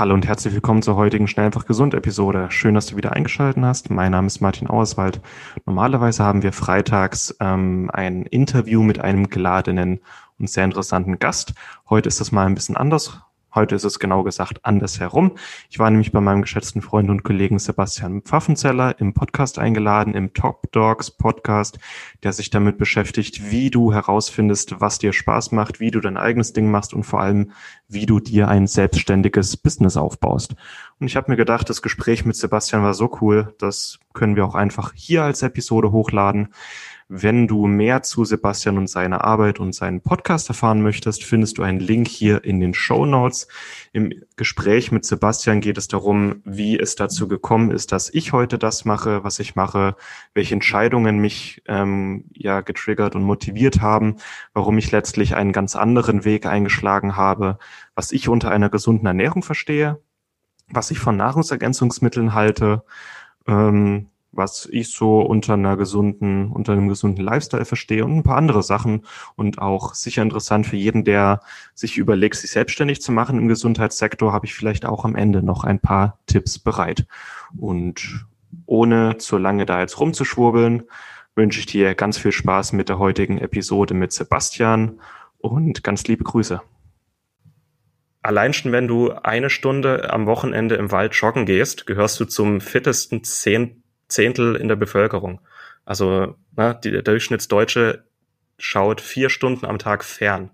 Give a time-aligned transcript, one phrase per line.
[0.00, 2.46] Hallo und herzlich willkommen zur heutigen Schnell einfach gesund Episode.
[2.48, 3.90] Schön, dass du wieder eingeschaltet hast.
[3.90, 5.20] Mein Name ist Martin Auerswald.
[5.66, 10.00] Normalerweise haben wir freitags ähm, ein Interview mit einem geladenen
[10.38, 11.52] und sehr interessanten Gast.
[11.90, 13.20] Heute ist das mal ein bisschen anders.
[13.52, 15.32] Heute ist es genau gesagt andersherum.
[15.70, 20.32] Ich war nämlich bei meinem geschätzten Freund und Kollegen Sebastian Pfaffenzeller im Podcast eingeladen, im
[20.34, 21.80] Top Dogs Podcast,
[22.22, 26.52] der sich damit beschäftigt, wie du herausfindest, was dir Spaß macht, wie du dein eigenes
[26.52, 27.50] Ding machst und vor allem,
[27.88, 30.54] wie du dir ein selbstständiges Business aufbaust.
[31.00, 34.44] Und ich habe mir gedacht, das Gespräch mit Sebastian war so cool, das können wir
[34.44, 36.50] auch einfach hier als Episode hochladen.
[37.12, 41.64] Wenn du mehr zu Sebastian und seiner Arbeit und seinen Podcast erfahren möchtest, findest du
[41.64, 43.48] einen Link hier in den Show Notes.
[43.92, 48.58] Im Gespräch mit Sebastian geht es darum, wie es dazu gekommen ist, dass ich heute
[48.58, 49.96] das mache, was ich mache,
[50.34, 54.18] welche Entscheidungen mich ähm, ja getriggert und motiviert haben,
[54.52, 57.58] warum ich letztlich einen ganz anderen Weg eingeschlagen habe,
[57.96, 60.00] was ich unter einer gesunden Ernährung verstehe,
[60.68, 62.84] was ich von Nahrungsergänzungsmitteln halte,
[63.48, 68.36] ähm, was ich so unter einer gesunden, unter einem gesunden Lifestyle verstehe und ein paar
[68.36, 69.04] andere Sachen
[69.36, 71.40] und auch sicher interessant für jeden, der
[71.74, 75.64] sich überlegt, sich selbstständig zu machen im Gesundheitssektor, habe ich vielleicht auch am Ende noch
[75.64, 77.06] ein paar Tipps bereit.
[77.58, 78.26] Und
[78.66, 80.84] ohne zu lange da jetzt rumzuschwurbeln,
[81.34, 85.00] wünsche ich dir ganz viel Spaß mit der heutigen Episode mit Sebastian
[85.38, 86.60] und ganz liebe Grüße.
[88.22, 92.60] Allein schon, wenn du eine Stunde am Wochenende im Wald joggen gehst, gehörst du zum
[92.60, 93.79] fittesten zehn
[94.10, 95.40] Zehntel in der Bevölkerung.
[95.84, 98.04] Also ne, die, der Durchschnittsdeutsche
[98.58, 100.50] schaut vier Stunden am Tag fern.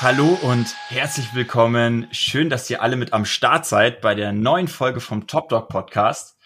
[0.00, 2.06] Hallo und herzlich willkommen.
[2.12, 5.68] Schön, dass ihr alle mit am Start seid bei der neuen Folge vom Top Dog
[5.68, 6.37] Podcast.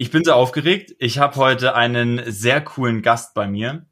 [0.00, 0.96] Ich bin sehr aufgeregt.
[0.98, 3.84] Ich habe heute einen sehr coolen Gast bei mir,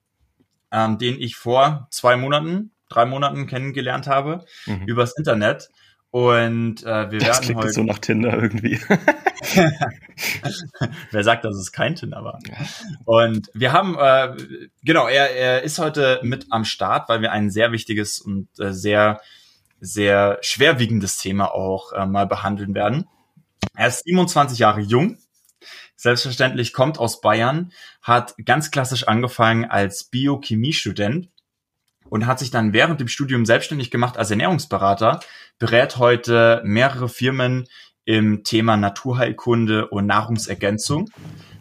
[0.72, 4.86] ähm, den ich vor zwei Monaten, drei Monaten kennengelernt habe mhm.
[4.86, 5.68] übers Internet.
[6.10, 8.80] Und äh, wir das werden heute so nach Tinder irgendwie.
[11.10, 12.38] Wer sagt, dass es kein Tinder war?
[13.04, 14.34] Und wir haben äh,
[14.82, 18.72] genau, er, er ist heute mit am Start, weil wir ein sehr wichtiges und äh,
[18.72, 19.20] sehr
[19.78, 23.06] sehr schwerwiegendes Thema auch äh, mal behandeln werden.
[23.76, 25.18] Er ist 27 Jahre jung,
[25.98, 27.70] selbstverständlich kommt aus Bayern,
[28.00, 31.28] hat ganz klassisch angefangen als Biochemiestudent
[32.08, 35.20] und hat sich dann während dem Studium selbstständig gemacht als Ernährungsberater,
[35.58, 37.68] berät heute mehrere Firmen
[38.04, 41.10] im Thema Naturheilkunde und Nahrungsergänzung,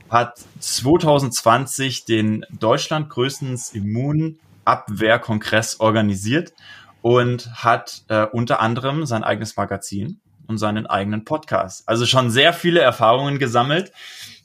[0.10, 6.54] hat 2020 den Deutschland größten Immunabwehrkongress organisiert
[7.02, 11.88] und hat äh, unter anderem sein eigenes Magazin und seinen eigenen Podcast.
[11.88, 13.92] Also schon sehr viele Erfahrungen gesammelt.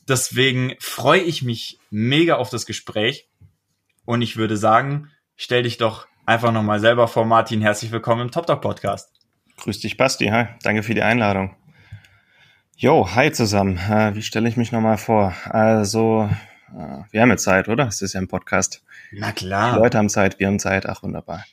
[0.08, 3.28] Deswegen freue ich mich mega auf das Gespräch.
[4.04, 7.62] Und ich würde sagen, stell dich doch einfach nochmal selber vor, Martin.
[7.62, 9.12] Herzlich willkommen im Top Talk Podcast.
[9.58, 10.26] Grüß dich, Basti.
[10.26, 10.46] Hi.
[10.62, 11.54] Danke für die Einladung.
[12.76, 13.78] Jo, hi zusammen.
[13.78, 15.34] Äh, wie stelle ich mich nochmal vor?
[15.44, 16.28] Also,
[16.76, 17.86] äh, wir haben jetzt Zeit, oder?
[17.86, 18.82] Es ist ja ein Podcast.
[19.12, 19.74] Na klar.
[19.74, 20.86] Die Leute haben Zeit, wir haben Zeit.
[20.86, 21.44] Ach, wunderbar.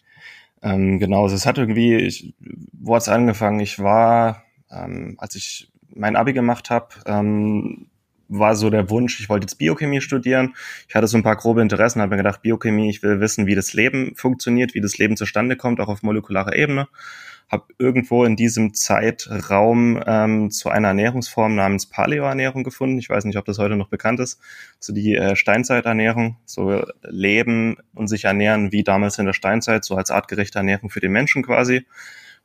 [0.62, 2.34] Ähm, genau, also es hat irgendwie, ich,
[2.74, 3.60] wo hat's angefangen?
[3.60, 7.88] Ich war, ähm, als ich mein Abi gemacht habe, ähm,
[8.30, 10.54] war so der Wunsch, ich wollte jetzt Biochemie studieren.
[10.88, 13.56] Ich hatte so ein paar grobe Interessen, habe mir gedacht, Biochemie, ich will wissen, wie
[13.56, 16.88] das Leben funktioniert, wie das Leben zustande kommt, auch auf molekularer Ebene.
[17.50, 23.00] Habe irgendwo in diesem Zeitraum ähm, zu einer Ernährungsform namens Paleoernährung gefunden.
[23.00, 24.40] Ich weiß nicht, ob das heute noch bekannt ist.
[24.80, 29.96] So die äh, Steinzeiternährung, so leben und sich ernähren wie damals in der Steinzeit, so
[29.96, 31.86] als artgerechte Ernährung für den Menschen quasi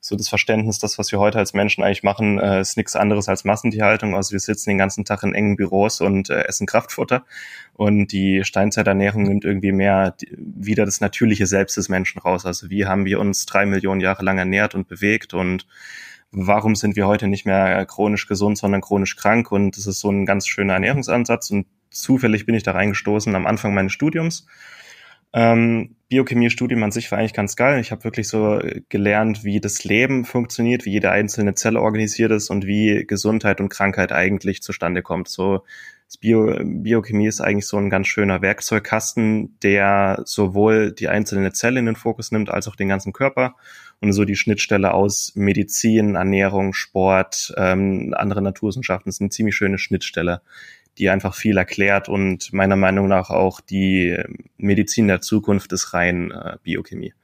[0.06, 3.26] so das Verständnis, das, was wir heute als Menschen eigentlich machen, äh, ist nichts anderes
[3.30, 4.14] als Massentierhaltung.
[4.14, 7.24] Also wir sitzen den ganzen Tag in engen Büros und äh, essen Kraftfutter.
[7.72, 12.44] Und die Steinzeiternährung nimmt irgendwie mehr wieder das natürliche Selbst des Menschen raus.
[12.44, 15.66] Also wie haben wir uns drei Millionen Jahre lang ernährt und bewegt und
[16.30, 19.50] warum sind wir heute nicht mehr chronisch gesund, sondern chronisch krank?
[19.52, 21.50] Und das ist so ein ganz schöner Ernährungsansatz.
[21.50, 24.44] Und zufällig bin ich da reingestoßen am Anfang meines Studiums
[25.34, 27.80] ähm, Biochemie-Studium an sich war eigentlich ganz geil.
[27.80, 32.50] Ich habe wirklich so gelernt, wie das Leben funktioniert, wie jede einzelne Zelle organisiert ist
[32.50, 35.28] und wie Gesundheit und Krankheit eigentlich zustande kommt.
[35.28, 35.64] So
[36.20, 41.86] Bio, Biochemie ist eigentlich so ein ganz schöner Werkzeugkasten, der sowohl die einzelne Zelle in
[41.86, 43.56] den Fokus nimmt, als auch den ganzen Körper
[44.00, 49.78] und so die Schnittstelle aus Medizin, Ernährung, Sport, ähm, andere Naturwissenschaften ist eine ziemlich schöne
[49.78, 50.42] Schnittstelle,
[50.98, 54.16] die einfach viel erklärt und meiner Meinung nach auch die
[54.56, 57.14] Medizin der Zukunft ist rein äh, Biochemie.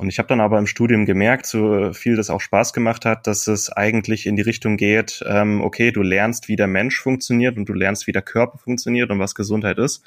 [0.00, 3.26] Und ich habe dann aber im Studium gemerkt, so viel das auch Spaß gemacht hat,
[3.26, 7.58] dass es eigentlich in die Richtung geht, ähm, okay, du lernst, wie der Mensch funktioniert
[7.58, 10.02] und du lernst, wie der Körper funktioniert und was Gesundheit ist.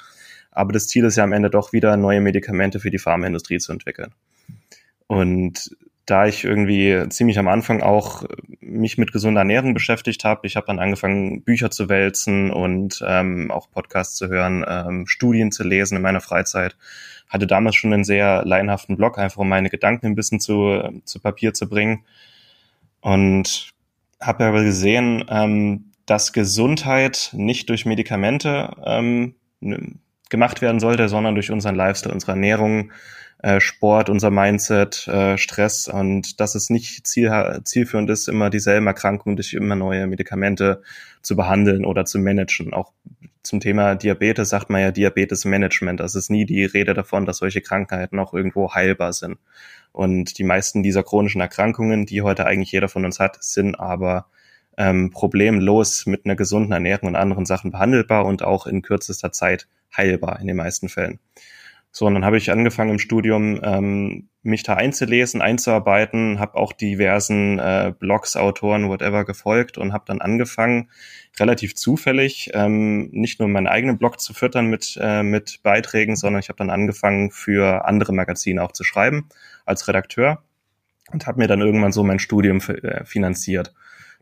[0.50, 3.70] Aber das Ziel ist ja am Ende doch wieder, neue Medikamente für die Pharmaindustrie zu
[3.70, 4.12] entwickeln.
[5.06, 8.24] Und da ich irgendwie ziemlich am Anfang auch
[8.60, 13.50] mich mit gesunder Ernährung beschäftigt habe, ich habe dann angefangen, Bücher zu wälzen und ähm,
[13.50, 16.76] auch Podcasts zu hören, ähm, Studien zu lesen in meiner Freizeit.
[17.28, 21.20] Hatte damals schon einen sehr laienhaften Blog, einfach um meine Gedanken ein bisschen zu, zu
[21.20, 22.04] Papier zu bringen.
[23.00, 23.72] Und
[24.20, 29.34] habe aber gesehen, ähm, dass Gesundheit nicht durch Medikamente ähm,
[30.30, 32.92] gemacht werden sollte, sondern durch unseren Lifestyle, unsere Ernährung,
[33.42, 38.86] äh, Sport, unser Mindset, äh, Stress und dass es nicht ziel, zielführend ist, immer dieselben
[38.86, 40.82] Erkrankungen durch immer neue Medikamente
[41.20, 42.72] zu behandeln oder zu managen.
[42.72, 42.92] Auch
[43.42, 46.00] zum Thema Diabetes sagt man ja Diabetes-Management.
[46.00, 49.36] Das ist nie die Rede davon, dass solche Krankheiten auch irgendwo heilbar sind.
[49.92, 54.26] Und die meisten dieser chronischen Erkrankungen, die heute eigentlich jeder von uns hat, sind aber
[54.78, 59.68] ähm, problemlos mit einer gesunden Ernährung und anderen Sachen behandelbar und auch in kürzester Zeit
[59.96, 61.20] heilbar in den meisten Fällen.
[61.96, 66.72] So, und dann habe ich angefangen im Studium, ähm, mich da einzulesen, einzuarbeiten, habe auch
[66.72, 70.90] diversen äh, Blogs, Autoren, whatever gefolgt und habe dann angefangen,
[71.38, 76.40] relativ zufällig ähm, nicht nur meinen eigenen Blog zu füttern mit, äh, mit Beiträgen, sondern
[76.40, 79.28] ich habe dann angefangen, für andere Magazine auch zu schreiben
[79.64, 80.42] als Redakteur
[81.12, 83.72] und habe mir dann irgendwann so mein Studium äh, finanziert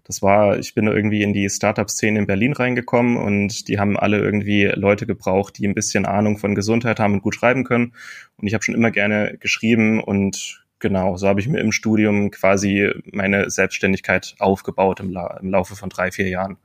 [0.05, 4.19] das war, ich bin irgendwie in die Startup-Szene in Berlin reingekommen und die haben alle
[4.19, 7.95] irgendwie Leute gebraucht, die ein bisschen Ahnung von Gesundheit haben und gut schreiben können.
[8.37, 12.31] Und ich habe schon immer gerne geschrieben und genau, so habe ich mir im Studium
[12.33, 16.59] quasi meine Selbstständigkeit aufgebaut im, La im Laufe von drei, vier Jahren.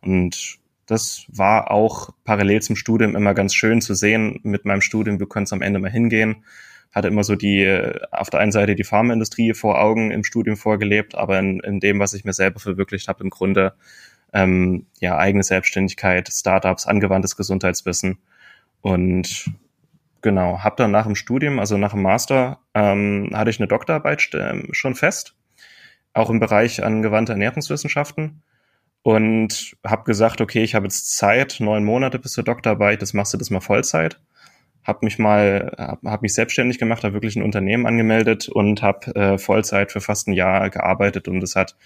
[0.00, 4.40] Und das war auch parallel zum Studium immer ganz schön zu sehen.
[4.42, 6.44] Mit meinem Studium, wir können es am Ende mal hingehen
[6.92, 7.66] hatte immer so die,
[8.10, 12.00] auf der einen Seite die Pharmaindustrie vor Augen im Studium vorgelebt, aber in, in dem,
[12.00, 13.74] was ich mir selber verwirklicht habe, im Grunde
[14.32, 18.18] ähm, ja eigene Selbstständigkeit, Startups, angewandtes Gesundheitswissen.
[18.80, 19.50] Und
[20.20, 24.34] genau, habe dann nach dem Studium, also nach dem Master, ähm, hatte ich eine Doktorarbeit
[24.34, 25.34] äh, schon fest,
[26.12, 28.42] auch im Bereich angewandte Ernährungswissenschaften.
[29.02, 33.32] Und habe gesagt, okay, ich habe jetzt Zeit, neun Monate bis zur Doktorarbeit, das machst
[33.32, 34.20] du das mal Vollzeit
[34.84, 39.14] habe mich mal, habe hab mich selbstständig gemacht, habe wirklich ein Unternehmen angemeldet und habe
[39.14, 41.76] äh, Vollzeit für fast ein Jahr gearbeitet und es hat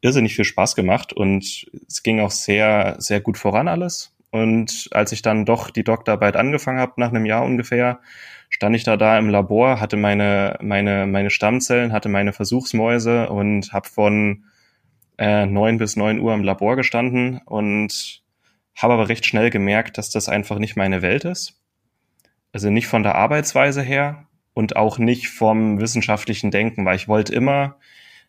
[0.00, 4.14] irrsinnig viel Spaß gemacht und es ging auch sehr, sehr gut voran alles.
[4.30, 8.00] Und als ich dann doch die Doktorarbeit angefangen habe, nach einem Jahr ungefähr,
[8.50, 13.72] stand ich da da im Labor, hatte meine, meine, meine Stammzellen, hatte meine Versuchsmäuse und
[13.72, 14.44] habe von
[15.16, 18.22] äh, neun bis neun Uhr im Labor gestanden und
[18.76, 21.57] habe aber recht schnell gemerkt, dass das einfach nicht meine Welt ist
[22.52, 27.34] also nicht von der Arbeitsweise her und auch nicht vom wissenschaftlichen Denken, weil ich wollte
[27.34, 27.76] immer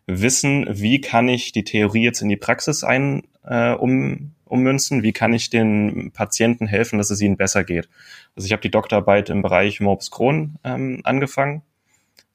[0.06, 5.12] wissen, wie kann ich die Theorie jetzt in die Praxis ein äh, um, ummünzen, wie
[5.12, 7.88] kann ich den Patienten helfen, dass es ihnen besser geht.
[8.36, 11.62] Also ich habe die Doktorarbeit im Bereich Morbus Crohn ähm, angefangen,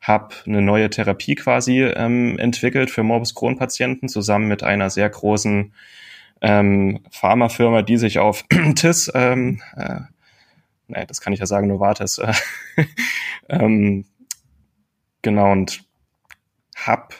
[0.01, 5.09] habe eine neue Therapie quasi ähm, entwickelt für Morbus Crohn Patienten zusammen mit einer sehr
[5.09, 5.73] großen
[6.41, 8.45] ähm, Pharmafirma, die sich auf
[8.75, 10.01] TIS ähm, äh,
[10.87, 12.21] nee, das kann ich ja sagen, Novartis.
[13.49, 14.05] ähm,
[15.21, 15.83] genau, und
[16.75, 17.13] hab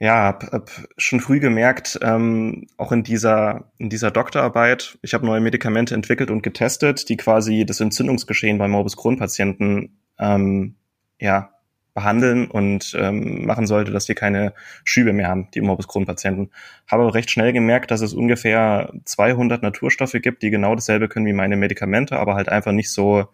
[0.00, 5.24] ja, hab, hab schon früh gemerkt, ähm, auch in dieser, in dieser Doktorarbeit, ich habe
[5.24, 10.74] neue Medikamente entwickelt und getestet, die quasi das Entzündungsgeschehen bei Morbus Crohn-Patienten ähm,
[11.18, 11.53] ja,
[11.94, 16.50] behandeln und ähm, machen sollte, dass die keine Schübe mehr haben, die Morbus Crohn-Patienten.
[16.88, 21.26] Habe aber recht schnell gemerkt, dass es ungefähr 200 Naturstoffe gibt, die genau dasselbe können
[21.26, 23.26] wie meine Medikamente, aber halt einfach nicht so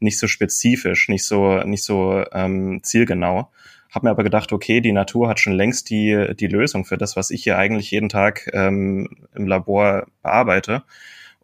[0.00, 3.50] nicht so spezifisch, nicht so nicht so ähm, zielgenau.
[3.90, 7.16] Habe mir aber gedacht, okay, die Natur hat schon längst die die Lösung für das,
[7.16, 10.84] was ich hier eigentlich jeden Tag ähm, im Labor bearbeite.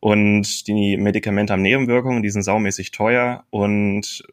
[0.00, 4.24] Und die Medikamente haben Nebenwirkungen, die sind saumäßig teuer und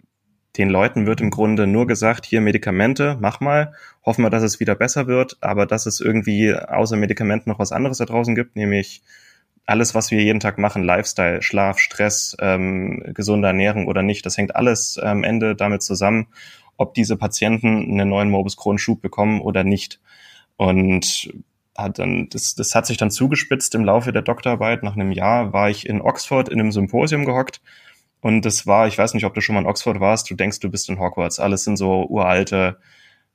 [0.57, 3.73] den Leuten wird im Grunde nur gesagt, hier Medikamente, mach mal,
[4.05, 7.71] hoffen wir, dass es wieder besser wird, aber dass es irgendwie außer Medikamenten noch was
[7.71, 9.01] anderes da draußen gibt, nämlich
[9.65, 14.37] alles, was wir jeden Tag machen, Lifestyle, Schlaf, Stress, ähm, gesunde Ernährung oder nicht, das
[14.37, 16.27] hängt alles am Ende damit zusammen,
[16.77, 19.99] ob diese Patienten einen neuen Morbus Crohn-Schub bekommen oder nicht.
[20.55, 21.31] Und
[21.75, 24.81] hat dann, das, das hat sich dann zugespitzt im Laufe der Doktorarbeit.
[24.83, 27.61] Nach einem Jahr war ich in Oxford in einem Symposium gehockt
[28.21, 30.59] und das war, ich weiß nicht, ob du schon mal in Oxford warst, du denkst,
[30.59, 31.39] du bist in Hogwarts.
[31.39, 32.77] Alles sind so uralte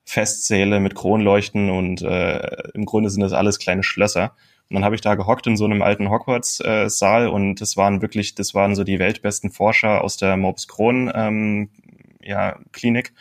[0.05, 4.35] Festsäle mit Kronleuchten und äh, im Grunde sind das alles kleine Schlösser.
[4.69, 8.03] Und dann habe ich da gehockt in so einem alten Hogwarts-Saal äh, und das waren
[8.03, 11.69] wirklich, das waren so die weltbesten Forscher aus der Morbus Crohn ähm,
[12.23, 13.12] ja, Klinik.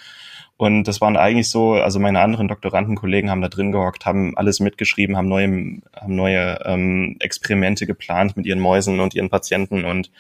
[0.58, 4.60] Und das waren eigentlich so, also meine anderen Doktorandenkollegen haben da drin gehockt, haben alles
[4.60, 9.86] mitgeschrieben, haben neue, haben neue ähm, Experimente geplant mit ihren Mäusen und ihren Patienten.
[9.86, 10.12] Und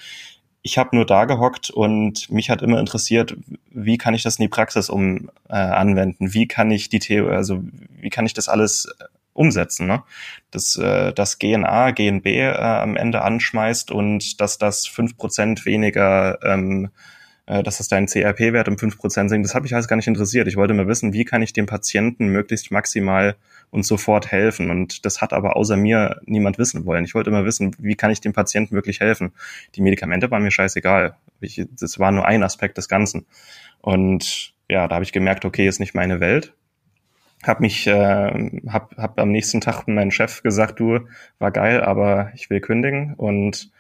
[0.63, 3.35] ich habe nur da gehockt und mich hat immer interessiert,
[3.71, 6.33] wie kann ich das in die Praxis um äh, anwenden?
[6.33, 7.63] Wie kann ich die Theorie, also
[7.99, 10.03] wie kann ich das alles äh, umsetzen, ne?
[10.51, 16.37] Dass äh, das GNA, GNB äh, am Ende anschmeißt und dass das fünf Prozent weniger
[16.43, 16.89] ähm, äh,
[17.45, 19.45] dass das dein CRP-Wert um fünf Prozent sinkt.
[19.45, 20.47] Das habe ich alles gar nicht interessiert.
[20.47, 23.35] Ich wollte mal wissen, wie kann ich dem Patienten möglichst maximal
[23.71, 24.69] und sofort helfen.
[24.69, 27.03] Und das hat aber außer mir niemand wissen wollen.
[27.05, 29.33] Ich wollte immer wissen, wie kann ich dem Patienten wirklich helfen.
[29.75, 31.15] Die Medikamente waren mir scheißegal.
[31.39, 33.25] Ich, das war nur ein Aspekt des Ganzen.
[33.81, 36.53] Und ja, da habe ich gemerkt, okay, ist nicht meine Welt.
[37.43, 40.99] Hab mich, äh, hab, hab am nächsten Tag meinen Chef gesagt, du,
[41.39, 43.15] war geil, aber ich will kündigen.
[43.15, 43.71] Und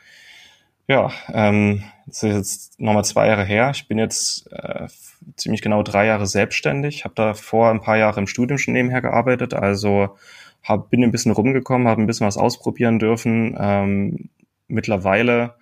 [0.87, 3.71] ja, ähm, das ist jetzt nochmal zwei Jahre her.
[3.73, 4.87] Ich bin jetzt äh,
[5.35, 9.01] ziemlich genau drei Jahre selbstständig, habe da vor ein paar Jahre im Studium schon nebenher
[9.01, 10.17] gearbeitet, also
[10.63, 13.55] hab, bin ein bisschen rumgekommen, habe ein bisschen was ausprobieren dürfen.
[13.59, 14.29] Ähm,
[14.67, 15.55] mittlerweile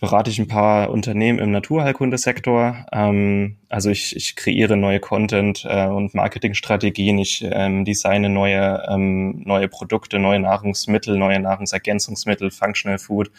[0.00, 2.86] berate ich ein paar Unternehmen im Naturheilkundesektor.
[2.90, 7.18] Ähm, also ich, ich kreiere neue Content äh, und Marketingstrategien.
[7.18, 13.30] Ich ähm, designe neue, ähm, neue Produkte, neue Nahrungsmittel, neue Nahrungsergänzungsmittel, Functional Food.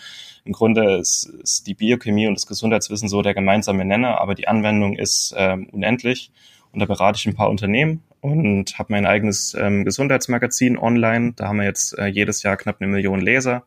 [0.46, 4.48] Im Grunde ist, ist die Biochemie und das Gesundheitswissen so der gemeinsame Nenner, aber die
[4.48, 6.32] Anwendung ist ähm, unendlich.
[6.72, 11.34] Und da berate ich ein paar Unternehmen und habe mein eigenes ähm, Gesundheitsmagazin online.
[11.36, 13.64] Da haben wir jetzt äh, jedes Jahr knapp eine Million Leser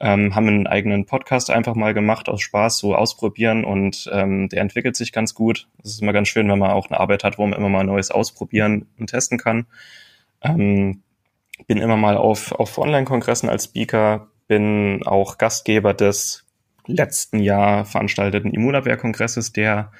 [0.00, 4.60] ähm, haben einen eigenen Podcast einfach mal gemacht aus Spaß, so ausprobieren und ähm, der
[4.60, 5.68] entwickelt sich ganz gut.
[5.82, 7.84] Es ist immer ganz schön, wenn man auch eine Arbeit hat, wo man immer mal
[7.84, 9.66] Neues ausprobieren und testen kann.
[10.42, 11.02] Ähm,
[11.66, 16.44] bin immer mal auf, auf Online-Kongressen als Speaker, bin auch Gastgeber des
[16.86, 19.90] letzten Jahr veranstalteten Immunabwehr-Kongresses, der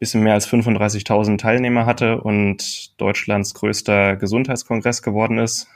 [0.00, 5.68] bisschen mehr als 35.000 Teilnehmer hatte und Deutschlands größter Gesundheitskongress geworden ist.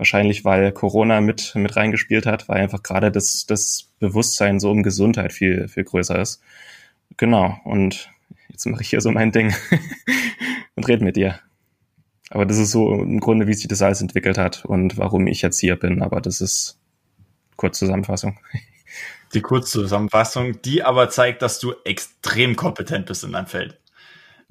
[0.00, 4.82] Wahrscheinlich, weil Corona mit, mit reingespielt hat, weil einfach gerade das, das Bewusstsein so um
[4.82, 6.40] Gesundheit viel, viel größer ist.
[7.18, 7.60] Genau.
[7.64, 8.08] Und
[8.48, 9.54] jetzt mache ich hier so mein Ding
[10.74, 11.38] und rede mit dir.
[12.30, 15.42] Aber das ist so im Grunde, wie sich das alles entwickelt hat und warum ich
[15.42, 16.00] jetzt hier bin.
[16.00, 16.78] Aber das ist
[17.56, 18.38] Kurzzusammenfassung.
[19.34, 23.78] Die Kurzzusammenfassung, die aber zeigt, dass du extrem kompetent bist in deinem Feld.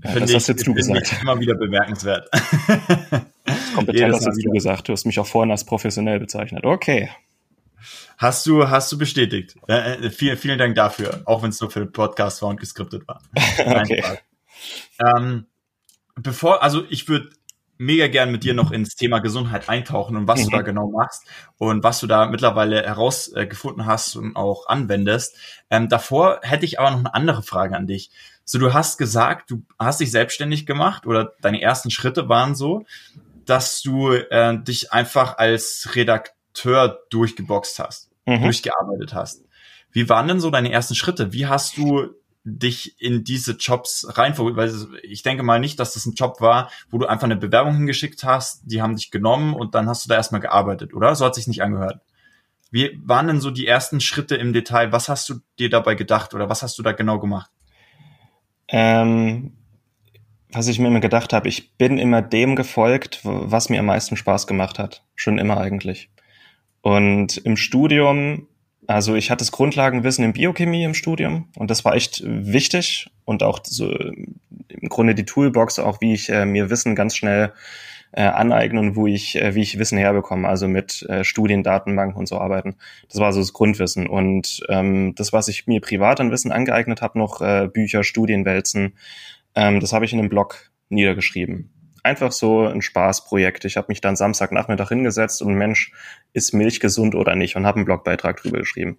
[0.04, 1.12] Ja, das hast jetzt du gesagt.
[1.24, 2.30] Immer wieder bemerkenswert.
[3.76, 4.88] Kompetent hast du gesagt.
[4.88, 6.66] Du hast mich auch vorhin als professionell bezeichnet.
[6.66, 7.10] Okay.
[8.18, 9.56] Hast du, hast du bestätigt.
[9.68, 12.60] Äh, äh vielen, vielen Dank dafür, auch wenn es nur für den Podcast war und
[12.60, 13.22] geskriptet war.
[13.60, 14.04] okay.
[15.00, 15.46] Ähm,
[16.16, 17.30] bevor, also ich würde
[17.78, 20.46] mega gern mit dir noch ins Thema Gesundheit eintauchen und was mhm.
[20.46, 21.24] du da genau machst
[21.58, 25.38] und was du da mittlerweile herausgefunden hast und auch anwendest.
[25.70, 28.12] Ähm, davor hätte ich aber noch eine andere Frage an dich.
[28.44, 32.84] So, du hast gesagt, du hast dich selbstständig gemacht oder deine ersten Schritte waren so
[33.50, 38.44] dass du äh, dich einfach als Redakteur durchgeboxt hast, mhm.
[38.44, 39.44] durchgearbeitet hast.
[39.92, 41.34] Wie waren denn so deine ersten Schritte?
[41.34, 42.14] Wie hast du
[42.44, 46.72] dich in diese Jobs rein, weil ich denke mal nicht, dass das ein Job war,
[46.90, 50.10] wo du einfach eine Bewerbung hingeschickt hast, die haben dich genommen und dann hast du
[50.10, 51.16] da erstmal gearbeitet, oder?
[51.16, 52.02] So hat sich nicht angehört.
[52.72, 54.92] Wie waren denn so die ersten Schritte im Detail?
[54.92, 57.52] Was hast du dir dabei gedacht oder was hast du da genau gemacht?
[58.68, 59.54] Ähm,
[60.52, 64.18] was ich mir immer gedacht habe, ich bin immer dem gefolgt, was mir am meisten
[64.18, 65.04] Spaß gemacht hat.
[65.16, 66.10] Schon immer eigentlich.
[66.82, 68.48] Und im Studium,
[68.88, 73.44] also ich hatte das Grundlagenwissen in Biochemie im Studium und das war echt wichtig und
[73.44, 77.54] auch so im Grunde die Toolbox, auch wie ich äh, mir Wissen ganz schnell
[78.12, 82.28] äh, aneignen und wo ich, äh, wie ich Wissen herbekomme, also mit äh, Studien, und
[82.28, 82.76] so arbeiten.
[83.10, 84.08] Das war so das Grundwissen.
[84.08, 88.94] Und ähm, das, was ich mir privat an Wissen angeeignet habe, noch äh, Bücher, Studienwälzen,
[89.56, 91.72] ähm, das habe ich in einem Blog niedergeschrieben.
[92.04, 93.66] Einfach so ein Spaßprojekt.
[93.66, 95.92] Ich habe mich dann Samstagnachmittag hingesetzt und Mensch,
[96.34, 97.56] ist Milch gesund oder nicht?
[97.56, 98.98] Und habe einen Blogbeitrag drüber geschrieben.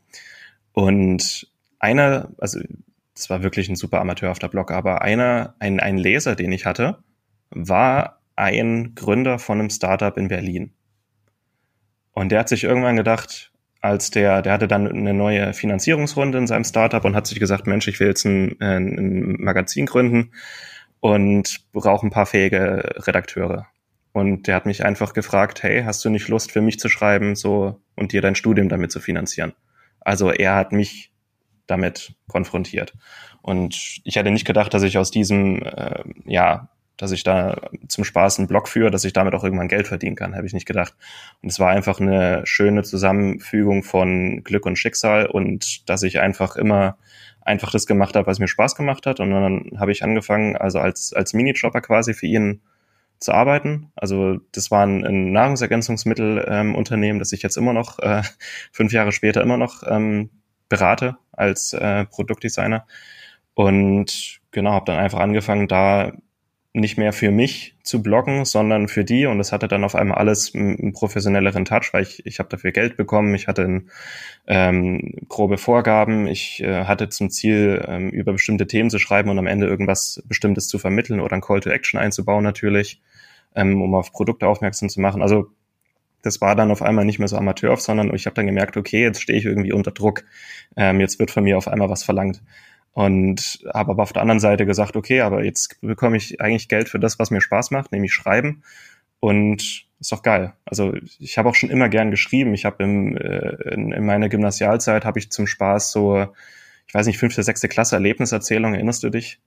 [0.72, 2.60] Und einer, also
[3.14, 7.02] das war wirklich ein super amateurhafter Blog, aber einer, ein, ein Leser, den ich hatte,
[7.50, 10.72] war ein Gründer von einem Startup in Berlin.
[12.12, 16.46] Und der hat sich irgendwann gedacht, als der, der hatte dann eine neue Finanzierungsrunde in
[16.46, 20.32] seinem Startup und hat sich gesagt, Mensch, ich will jetzt ein, äh, ein Magazin gründen
[21.00, 23.66] und brauche ein paar fähige Redakteure.
[24.12, 27.36] Und der hat mich einfach gefragt, hey, hast du nicht Lust für mich zu schreiben,
[27.36, 29.52] so und dir dein Studium damit zu finanzieren?
[30.00, 31.12] Also er hat mich
[31.66, 32.92] damit konfrontiert.
[33.40, 36.68] Und ich hätte nicht gedacht, dass ich aus diesem äh, ja
[37.00, 37.56] dass ich da
[37.88, 40.52] zum Spaß einen Blog führe, dass ich damit auch irgendwann Geld verdienen kann, habe ich
[40.52, 40.94] nicht gedacht.
[41.42, 46.56] Und es war einfach eine schöne Zusammenfügung von Glück und Schicksal und dass ich einfach
[46.56, 46.98] immer
[47.40, 49.18] einfach das gemacht habe, was mir Spaß gemacht hat.
[49.18, 52.60] Und dann habe ich angefangen, also als, als Minijobber quasi für ihn
[53.18, 53.90] zu arbeiten.
[53.96, 58.22] Also das war ein, ein Nahrungsergänzungsmittelunternehmen, ähm, das ich jetzt immer noch, äh,
[58.72, 60.28] fünf Jahre später immer noch ähm,
[60.68, 62.86] berate als äh, Produktdesigner.
[63.54, 66.12] Und genau, habe dann einfach angefangen, da
[66.72, 69.26] nicht mehr für mich zu bloggen, sondern für die.
[69.26, 72.70] Und das hatte dann auf einmal alles einen professionelleren Touch, weil ich, ich habe dafür
[72.70, 73.90] Geld bekommen, ich hatte ein,
[74.46, 79.38] ähm, grobe Vorgaben, ich äh, hatte zum Ziel, ähm, über bestimmte Themen zu schreiben und
[79.38, 83.00] am Ende irgendwas Bestimmtes zu vermitteln oder ein Call to Action einzubauen natürlich,
[83.56, 85.22] ähm, um auf Produkte aufmerksam zu machen.
[85.22, 85.48] Also
[86.22, 89.02] das war dann auf einmal nicht mehr so Amateur, sondern ich habe dann gemerkt, okay,
[89.02, 90.24] jetzt stehe ich irgendwie unter Druck.
[90.76, 92.42] Ähm, jetzt wird von mir auf einmal was verlangt.
[92.92, 96.88] Und habe aber auf der anderen Seite gesagt, okay, aber jetzt bekomme ich eigentlich Geld
[96.88, 98.62] für das, was mir Spaß macht, nämlich schreiben.
[99.20, 100.54] Und ist doch geil.
[100.64, 102.54] Also ich habe auch schon immer gern geschrieben.
[102.54, 106.26] Ich habe im, äh, in, in meiner Gymnasialzeit habe ich zum Spaß so,
[106.88, 109.40] ich weiß nicht, fünfte, sechste Klasse Erlebniserzählung, erinnerst du dich?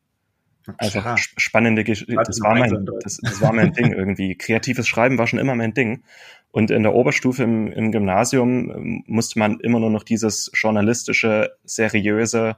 [0.78, 2.16] Einfach also spannende Geschichte.
[2.24, 4.36] Das war mein, das, das war mein Ding irgendwie.
[4.36, 6.04] Kreatives Schreiben war schon immer mein Ding.
[6.52, 11.52] Und in der Oberstufe im, im Gymnasium ähm, musste man immer nur noch dieses journalistische,
[11.66, 12.56] seriöse,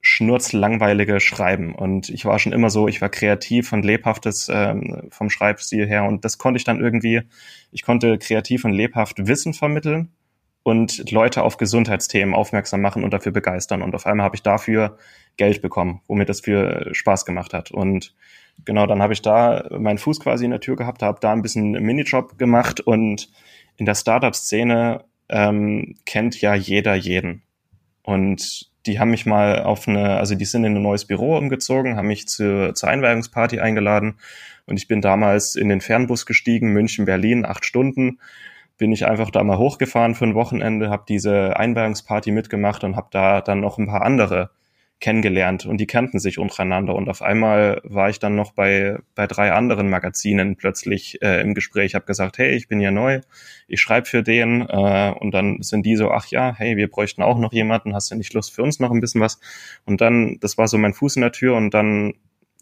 [0.00, 1.74] schnurzlangweilige Schreiben.
[1.74, 6.04] Und ich war schon immer so, ich war kreativ und lebhaftes ähm, vom Schreibstil her.
[6.04, 7.22] Und das konnte ich dann irgendwie,
[7.72, 10.12] ich konnte kreativ und lebhaft Wissen vermitteln
[10.62, 13.82] und Leute auf Gesundheitsthemen aufmerksam machen und dafür begeistern.
[13.82, 14.98] Und auf einmal habe ich dafür
[15.36, 17.70] Geld bekommen, womit das für Spaß gemacht hat.
[17.70, 18.14] Und
[18.64, 21.42] genau, dann habe ich da meinen Fuß quasi in der Tür gehabt, habe da ein
[21.42, 23.30] bisschen Minijob gemacht und
[23.76, 27.42] in der Startup-Szene ähm, kennt ja jeder jeden.
[28.08, 31.98] Und die haben mich mal auf eine, also die sind in ein neues Büro umgezogen,
[31.98, 34.18] haben mich zu, zur Einweihungsparty eingeladen.
[34.64, 38.18] Und ich bin damals in den Fernbus gestiegen, München, Berlin, acht Stunden,
[38.78, 43.08] bin ich einfach da mal hochgefahren für ein Wochenende, habe diese Einweihungsparty mitgemacht und habe
[43.10, 44.52] da dann noch ein paar andere
[45.00, 46.94] kennengelernt und die kannten sich untereinander.
[46.94, 51.54] Und auf einmal war ich dann noch bei bei drei anderen Magazinen plötzlich äh, im
[51.54, 53.20] Gespräch habe gesagt hey ich bin ja neu
[53.68, 57.22] ich schreibe für den äh, und dann sind die so ach ja hey wir bräuchten
[57.22, 59.38] auch noch jemanden hast du nicht Lust für uns noch ein bisschen was?
[59.84, 62.14] Und dann das war so mein Fuß in der Tür und dann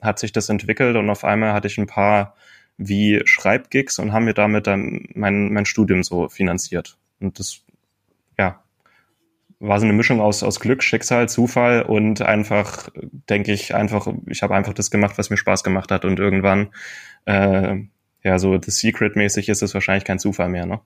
[0.02, 2.34] hat sich das entwickelt und auf einmal hatte ich ein paar
[2.76, 6.98] wie Schreibgigs und haben mir damit dann mein mein Studium so finanziert.
[7.18, 7.62] Und das
[9.58, 12.88] war so eine Mischung aus, aus Glück, Schicksal, Zufall und einfach,
[13.28, 16.68] denke ich, einfach, ich habe einfach das gemacht, was mir Spaß gemacht hat und irgendwann,
[17.24, 17.76] äh,
[18.22, 20.80] ja, so The Secret-mäßig ist es wahrscheinlich kein Zufall mehr, ne?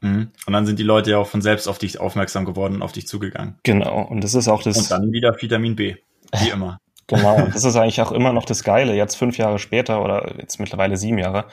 [0.00, 0.30] Mhm.
[0.46, 2.92] Und dann sind die Leute ja auch von selbst auf dich aufmerksam geworden und auf
[2.92, 3.56] dich zugegangen.
[3.62, 4.76] Genau, und das ist auch das.
[4.76, 5.96] Und dann wieder Vitamin B,
[6.38, 6.78] wie immer.
[7.06, 10.34] genau, und das ist eigentlich auch immer noch das Geile, jetzt fünf Jahre später oder
[10.38, 11.46] jetzt mittlerweile sieben Jahre.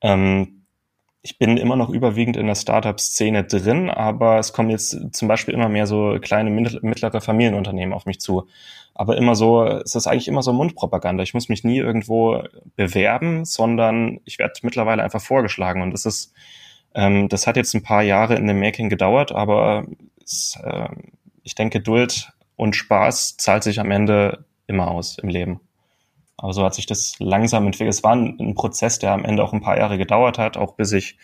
[0.00, 0.65] Ähm,
[1.26, 5.54] ich bin immer noch überwiegend in der Startup-Szene drin, aber es kommen jetzt zum Beispiel
[5.54, 8.46] immer mehr so kleine, mittlere Familienunternehmen auf mich zu.
[8.94, 11.24] Aber immer so, es ist eigentlich immer so Mundpropaganda.
[11.24, 12.44] Ich muss mich nie irgendwo
[12.76, 15.82] bewerben, sondern ich werde mittlerweile einfach vorgeschlagen.
[15.82, 16.32] Und das ist,
[16.94, 19.84] ähm, das hat jetzt ein paar Jahre in dem Making gedauert, aber
[20.22, 20.88] es, äh,
[21.42, 25.60] ich denke, Geduld und Spaß zahlt sich am Ende immer aus im Leben.
[26.38, 27.94] Aber so hat sich das langsam entwickelt.
[27.94, 30.74] Es war ein, ein, Prozess, der am Ende auch ein paar Jahre gedauert hat, auch
[30.74, 31.16] bis ich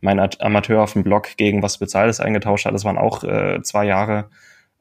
[0.00, 2.74] mein Amateur auf dem Blog gegen was Bezahltes eingetauscht hat.
[2.74, 4.30] Das waren auch äh, zwei Jahre.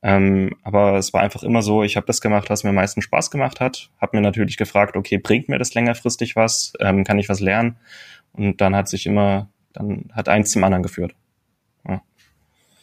[0.04, 3.02] Ähm, aber es war einfach immer so, ich habe das gemacht, was mir am meisten
[3.02, 3.90] Spaß gemacht hat.
[4.00, 6.74] Habe mir natürlich gefragt, okay, bringt mir das längerfristig was?
[6.80, 7.78] Ähm, kann ich was lernen?
[8.34, 11.16] Und dann hat sich immer, dann hat eins zum anderen geführt.
[11.88, 12.02] Ja.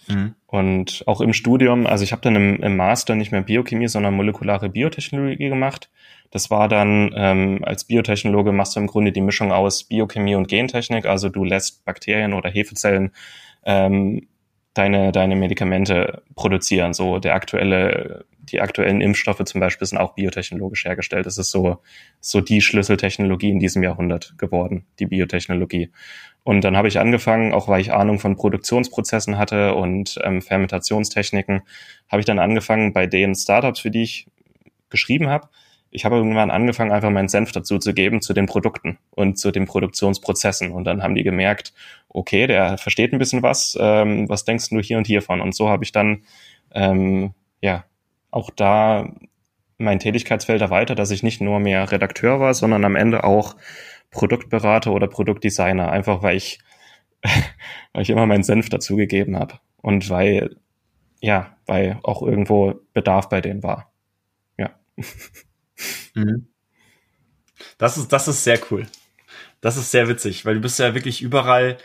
[0.09, 0.35] Mhm.
[0.47, 4.15] Und auch im Studium, also ich habe dann im, im Master nicht mehr Biochemie, sondern
[4.15, 5.91] molekulare Biotechnologie gemacht.
[6.31, 10.49] Das war dann, ähm, als Biotechnologe machst du im Grunde die Mischung aus Biochemie und
[10.49, 11.07] Gentechnik.
[11.07, 13.13] Also du lässt Bakterien oder Hefezellen
[13.65, 14.29] ähm,
[14.79, 16.95] deine, deine Medikamente produzieren.
[16.95, 21.27] So der aktuelle, die aktuellen Impfstoffe zum Beispiel sind auch biotechnologisch hergestellt.
[21.27, 21.79] Das ist so,
[22.21, 25.91] so die Schlüsseltechnologie in diesem Jahrhundert geworden, die Biotechnologie.
[26.45, 31.63] Und dann habe ich angefangen, auch weil ich Ahnung von Produktionsprozessen hatte und ähm, Fermentationstechniken,
[32.09, 34.29] habe ich dann angefangen, bei den Startups, für die ich
[34.89, 35.49] geschrieben habe,
[35.91, 39.51] ich habe irgendwann angefangen, einfach meinen Senf dazu zu geben zu den Produkten und zu
[39.51, 40.71] den Produktionsprozessen.
[40.71, 41.73] Und dann haben die gemerkt,
[42.09, 45.41] okay, der versteht ein bisschen was, ähm, was denkst du hier und hier von?
[45.41, 46.25] Und so habe ich dann
[46.75, 47.85] ähm, ja
[48.31, 49.11] auch da
[49.79, 53.57] mein Tätigkeitsfeld erweitert, dass ich nicht nur mehr Redakteur war, sondern am Ende auch
[54.11, 56.59] Produktberater oder Produktdesigner, einfach weil ich,
[57.93, 60.57] weil ich immer meinen Senf dazu gegeben habe und weil,
[61.21, 63.91] ja, weil auch irgendwo Bedarf bei denen war.
[64.59, 64.71] Ja.
[66.15, 66.49] Mhm.
[67.77, 68.87] Das ist, das ist sehr cool.
[69.61, 71.79] Das ist sehr witzig, weil du bist ja wirklich überall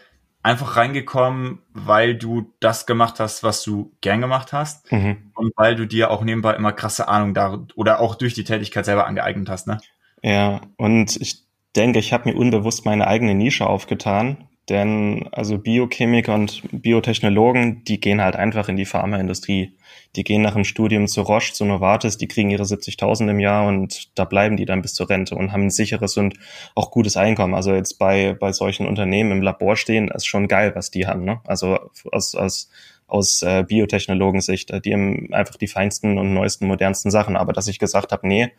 [0.43, 5.31] einfach reingekommen, weil du das gemacht hast, was du gern gemacht hast mhm.
[5.33, 8.85] und weil du dir auch nebenbei immer krasse Ahnung da oder auch durch die Tätigkeit
[8.85, 9.79] selber angeeignet hast, ne?
[10.21, 11.43] Ja, und ich
[11.75, 17.99] denke, ich habe mir unbewusst meine eigene Nische aufgetan, denn also Biochemiker und Biotechnologen, die
[17.99, 19.77] gehen halt einfach in die Pharmaindustrie.
[20.15, 23.67] Die gehen nach dem Studium zu Roche, zu Novartis, die kriegen ihre 70.000 im Jahr
[23.67, 26.35] und da bleiben die dann bis zur Rente und haben ein sicheres und
[26.75, 27.55] auch gutes Einkommen.
[27.55, 31.23] Also jetzt bei, bei solchen Unternehmen im Labor stehen, ist schon geil, was die haben.
[31.23, 31.41] Ne?
[31.45, 31.79] Also
[32.11, 32.69] aus, aus,
[33.07, 37.35] aus äh, Biotechnologensicht, die haben einfach die feinsten und neuesten, modernsten Sachen.
[37.35, 38.51] Aber dass ich gesagt habe, nee,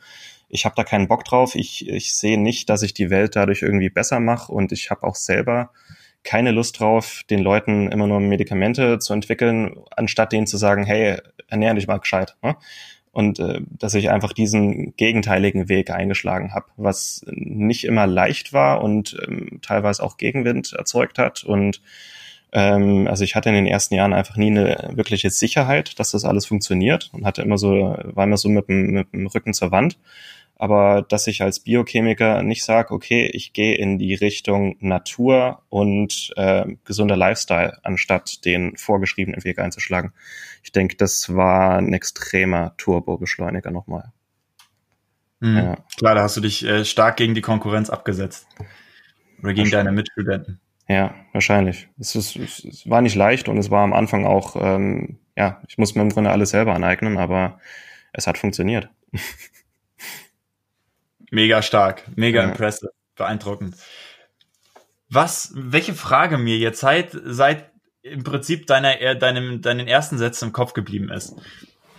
[0.48, 1.54] ich habe da keinen Bock drauf.
[1.54, 5.04] Ich, ich sehe nicht, dass ich die Welt dadurch irgendwie besser mache und ich habe
[5.04, 5.70] auch selber
[6.24, 11.18] keine Lust drauf, den Leuten immer nur Medikamente zu entwickeln, anstatt denen zu sagen, hey,
[11.48, 12.36] ernähr dich mal gescheit.
[12.42, 12.56] Ne?
[13.12, 18.82] Und äh, dass ich einfach diesen gegenteiligen Weg eingeschlagen habe, was nicht immer leicht war
[18.82, 21.44] und ähm, teilweise auch Gegenwind erzeugt hat.
[21.44, 21.80] Und
[22.52, 26.24] ähm, also ich hatte in den ersten Jahren einfach nie eine wirkliche Sicherheit, dass das
[26.24, 29.70] alles funktioniert und hatte immer so, war immer so mit dem, mit dem Rücken zur
[29.70, 29.98] Wand
[30.56, 36.32] aber dass ich als Biochemiker nicht sage, okay, ich gehe in die Richtung Natur und
[36.36, 40.12] äh, gesunder Lifestyle, anstatt den vorgeschriebenen Weg einzuschlagen.
[40.62, 44.12] Ich denke, das war ein extremer Turbo-Beschleuniger nochmal.
[45.40, 45.56] Mhm.
[45.56, 45.76] Ja.
[45.96, 48.46] Klar, da hast du dich äh, stark gegen die Konkurrenz abgesetzt.
[49.42, 50.60] Oder gegen deine Mitstudenten.
[50.88, 51.88] Ja, wahrscheinlich.
[51.98, 55.78] Es, ist, es war nicht leicht und es war am Anfang auch, ähm, ja, ich
[55.78, 57.58] muss mir im Grunde alles selber aneignen, aber
[58.12, 58.88] es hat funktioniert.
[61.30, 62.48] Mega stark, mega ja.
[62.48, 63.76] impressive, beeindruckend.
[65.08, 67.70] Was, welche Frage mir jetzt seit, seit
[68.04, 71.34] im Prinzip deiner, deinem, deinen ersten Sätzen im Kopf geblieben ist.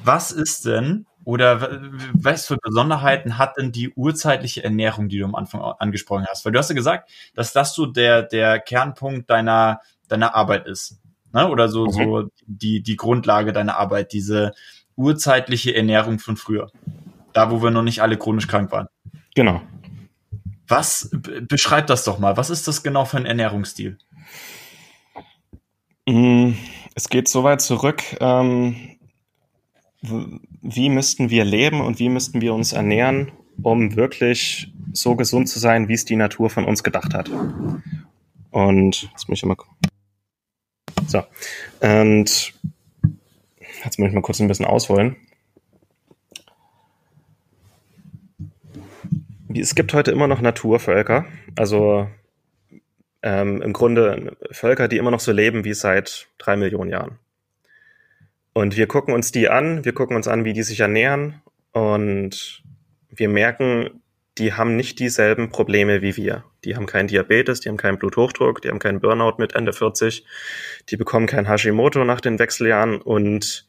[0.04, 1.82] Was ist denn oder
[2.14, 6.46] was für Besonderheiten hat denn die urzeitliche Ernährung, die du am Anfang angesprochen hast?
[6.46, 11.00] Weil du hast ja gesagt, dass das so der, der Kernpunkt deiner, deiner Arbeit ist.
[11.34, 11.50] Ne?
[11.50, 11.92] Oder so, mhm.
[11.92, 14.54] so die, die Grundlage deiner Arbeit, diese
[14.96, 16.70] urzeitliche Ernährung von früher.
[17.34, 18.88] Da, wo wir noch nicht alle chronisch krank waren.
[19.36, 19.62] Genau.
[20.68, 21.12] Was
[21.48, 22.38] beschreibt das doch mal?
[22.38, 24.00] Was ist das genau für ein Ernährungsstil?
[26.08, 26.54] Mm,
[26.96, 28.02] es geht so weit zurück.
[28.20, 28.98] Ähm,
[30.02, 35.60] wie müssten wir leben und wie müssten wir uns ernähren, um wirklich so gesund zu
[35.60, 37.30] sein, wie es die Natur von uns gedacht hat?
[38.52, 39.58] Und jetzt muss ich mal.
[41.08, 41.24] So.
[41.82, 42.54] Und
[43.84, 45.18] jetzt muss ich mal kurz ein bisschen ausholen.
[49.60, 52.10] Es gibt heute immer noch Naturvölker, also
[53.22, 57.20] ähm, im Grunde Völker, die immer noch so leben wie seit drei Millionen Jahren.
[58.54, 61.42] Und wir gucken uns die an, wir gucken uns an, wie die sich ernähren
[61.72, 62.64] und
[63.10, 64.02] wir merken,
[64.38, 66.44] die haben nicht dieselben Probleme wie wir.
[66.64, 70.26] Die haben keinen Diabetes, die haben keinen Bluthochdruck, die haben keinen Burnout mit Ende 40,
[70.90, 73.68] die bekommen kein Hashimoto nach den Wechseljahren und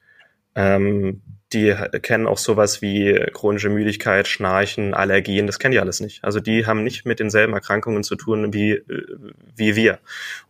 [0.55, 1.23] ähm,
[1.53, 6.25] die kennen auch sowas wie chronische Müdigkeit, Schnarchen, Allergien, das kennen die alles nicht.
[6.25, 9.07] Also die haben nicht mit denselben Erkrankungen zu tun wie, äh,
[9.55, 10.01] wie wir.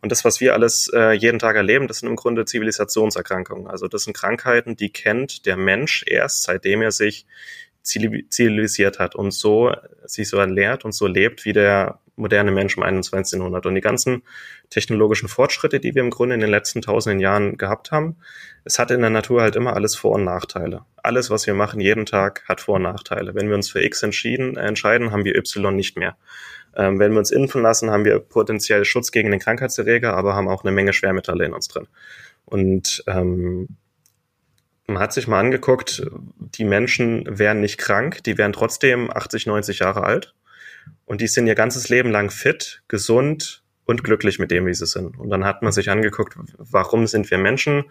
[0.01, 3.67] Und das, was wir alles äh, jeden Tag erleben, das sind im Grunde Zivilisationserkrankungen.
[3.67, 7.27] Also das sind Krankheiten, die kennt der Mensch erst, seitdem er sich
[7.87, 9.73] zivilisiert hat und so
[10.05, 13.39] sich so ernährt und so lebt wie der moderne Mensch im 21.
[13.39, 13.67] Jahrhundert.
[13.67, 14.23] Und die ganzen
[14.71, 18.17] technologischen Fortschritte, die wir im Grunde in den letzten tausenden Jahren gehabt haben,
[18.65, 20.83] es hat in der Natur halt immer alles Vor- und Nachteile.
[20.97, 23.35] Alles, was wir machen jeden Tag, hat Vor- und Nachteile.
[23.35, 26.17] Wenn wir uns für X entschieden, äh, entscheiden, haben wir Y nicht mehr.
[26.75, 30.49] Ähm, wenn wir uns impfen lassen, haben wir potenziell Schutz gegen den Krankheitserreger, aber haben
[30.49, 31.87] auch eine Menge Schwermetalle in uns drin.
[32.45, 33.69] Und ähm,
[34.87, 36.07] man hat sich mal angeguckt,
[36.39, 40.35] die Menschen wären nicht krank, die wären trotzdem 80, 90 Jahre alt.
[41.05, 44.87] Und die sind ihr ganzes Leben lang fit, gesund und glücklich mit dem, wie sie
[44.87, 45.19] sind.
[45.19, 47.85] Und dann hat man sich angeguckt, warum sind wir Menschen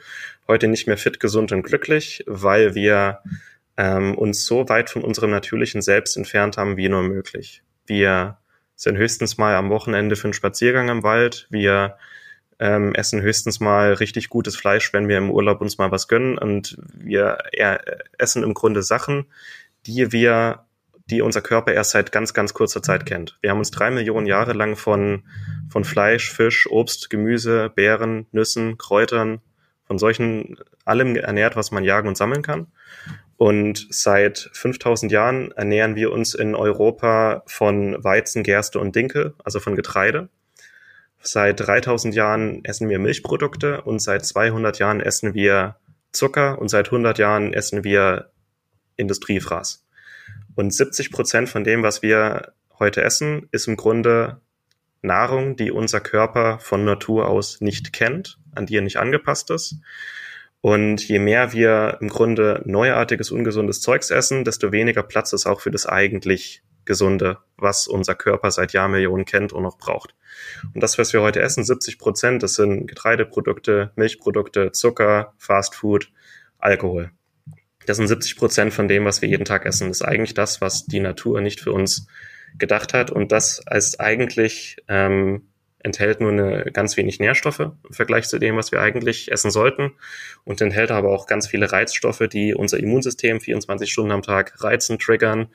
[0.47, 2.23] heute nicht mehr fit, gesund und glücklich?
[2.27, 3.19] Weil wir
[3.77, 7.63] ähm, uns so weit von unserem natürlichen Selbst entfernt haben, wie nur möglich.
[7.85, 8.37] Wir
[8.75, 11.47] sind höchstens mal am Wochenende für einen Spaziergang im Wald.
[11.49, 11.97] Wir
[12.59, 16.37] ähm, essen höchstens mal richtig gutes Fleisch, wenn wir im Urlaub uns mal was gönnen.
[16.37, 17.37] Und wir
[18.17, 19.25] essen im Grunde Sachen,
[19.85, 20.65] die wir
[21.07, 23.37] die unser Körper erst seit ganz, ganz kurzer Zeit kennt.
[23.41, 25.23] Wir haben uns drei Millionen Jahre lang von,
[25.69, 29.41] von Fleisch, Fisch, Obst, Gemüse, Beeren, Nüssen, Kräutern,
[29.85, 32.67] von solchen allem ernährt, was man jagen und sammeln kann.
[33.37, 39.59] Und seit 5000 Jahren ernähren wir uns in Europa von Weizen, Gerste und Dinkel, also
[39.59, 40.29] von Getreide.
[41.27, 45.75] Seit 3000 Jahren essen wir Milchprodukte und seit 200 Jahren essen wir
[46.11, 48.29] Zucker und seit 100 Jahren essen wir
[48.95, 49.83] Industriefraß.
[50.55, 54.39] Und 70 Prozent von dem, was wir heute essen, ist im Grunde
[55.01, 59.77] Nahrung, die unser Körper von Natur aus nicht kennt, an die er nicht angepasst ist.
[60.61, 65.61] Und je mehr wir im Grunde neuartiges, ungesundes Zeugs essen, desto weniger Platz ist auch
[65.61, 70.15] für das eigentlich Gesunde, was unser Körper seit Jahrmillionen kennt und noch braucht.
[70.73, 76.11] Und das, was wir heute essen, 70 Prozent, das sind Getreideprodukte, Milchprodukte, Zucker, Fast Food,
[76.59, 77.11] Alkohol.
[77.85, 79.89] Das sind 70 Prozent von dem, was wir jeden Tag essen.
[79.89, 82.07] Das ist eigentlich das, was die Natur nicht für uns
[82.57, 83.11] gedacht hat.
[83.11, 85.47] Und das als eigentlich ähm,
[85.85, 89.91] enthält nur eine ganz wenig Nährstoffe im Vergleich zu dem, was wir eigentlich essen sollten
[90.43, 94.97] und enthält aber auch ganz viele Reizstoffe, die unser Immunsystem 24 Stunden am Tag reizen,
[94.97, 95.49] triggern,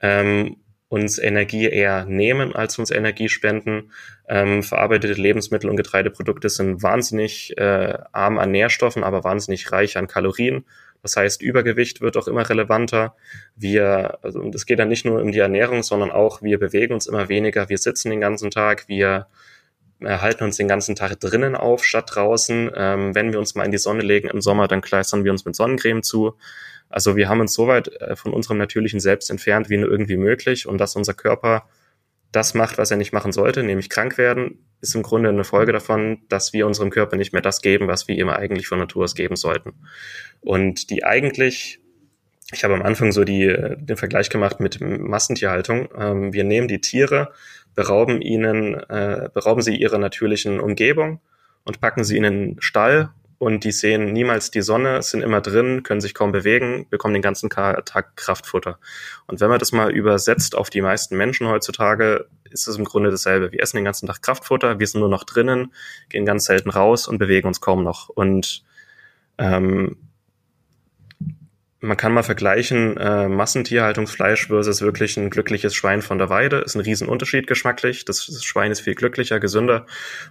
[0.00, 0.56] ähm,
[0.92, 3.92] uns Energie eher nehmen, als uns Energie spenden.
[4.28, 10.06] Ähm, verarbeitete Lebensmittel und Getreideprodukte sind wahnsinnig äh, arm an Nährstoffen, aber wahnsinnig reich an
[10.06, 10.66] Kalorien.
[11.00, 13.16] Das heißt, Übergewicht wird auch immer relevanter.
[13.56, 17.06] Wir, also es geht dann nicht nur um die Ernährung, sondern auch, wir bewegen uns
[17.06, 19.28] immer weniger, wir sitzen den ganzen Tag, wir
[20.04, 22.70] halten uns den ganzen Tag drinnen auf statt draußen.
[22.76, 25.46] Ähm, wenn wir uns mal in die Sonne legen im Sommer, dann kleistern wir uns
[25.46, 26.34] mit Sonnencreme zu.
[26.92, 30.16] Also wir haben uns so weit äh, von unserem natürlichen Selbst entfernt, wie nur irgendwie
[30.16, 30.66] möglich.
[30.66, 31.68] Und dass unser Körper
[32.32, 35.72] das macht, was er nicht machen sollte, nämlich krank werden, ist im Grunde eine Folge
[35.72, 39.04] davon, dass wir unserem Körper nicht mehr das geben, was wir ihm eigentlich von Natur
[39.04, 39.74] aus geben sollten.
[40.40, 41.80] Und die eigentlich,
[42.52, 45.88] ich habe am Anfang so die, äh, den Vergleich gemacht mit Massentierhaltung.
[45.96, 47.32] Ähm, wir nehmen die Tiere,
[47.74, 51.20] berauben ihnen, äh, berauben sie ihrer natürlichen Umgebung
[51.64, 53.10] und packen sie in den Stall
[53.42, 57.24] und die sehen niemals die Sonne, sind immer drin, können sich kaum bewegen, bekommen den
[57.24, 58.78] ganzen Tag Kraftfutter.
[59.26, 63.10] Und wenn man das mal übersetzt auf die meisten Menschen heutzutage, ist es im Grunde
[63.10, 63.50] dasselbe.
[63.50, 65.72] Wir essen den ganzen Tag Kraftfutter, wir sind nur noch drinnen,
[66.08, 68.10] gehen ganz selten raus und bewegen uns kaum noch.
[68.10, 68.62] Und
[69.38, 69.96] ähm,
[71.82, 76.58] man kann mal vergleichen, äh, Massentierhaltungsfleisch versus wirklich ein glückliches Schwein von der Weide.
[76.58, 78.04] Ist ein Riesenunterschied geschmacklich.
[78.04, 79.86] Das, das Schwein ist viel glücklicher, gesünder.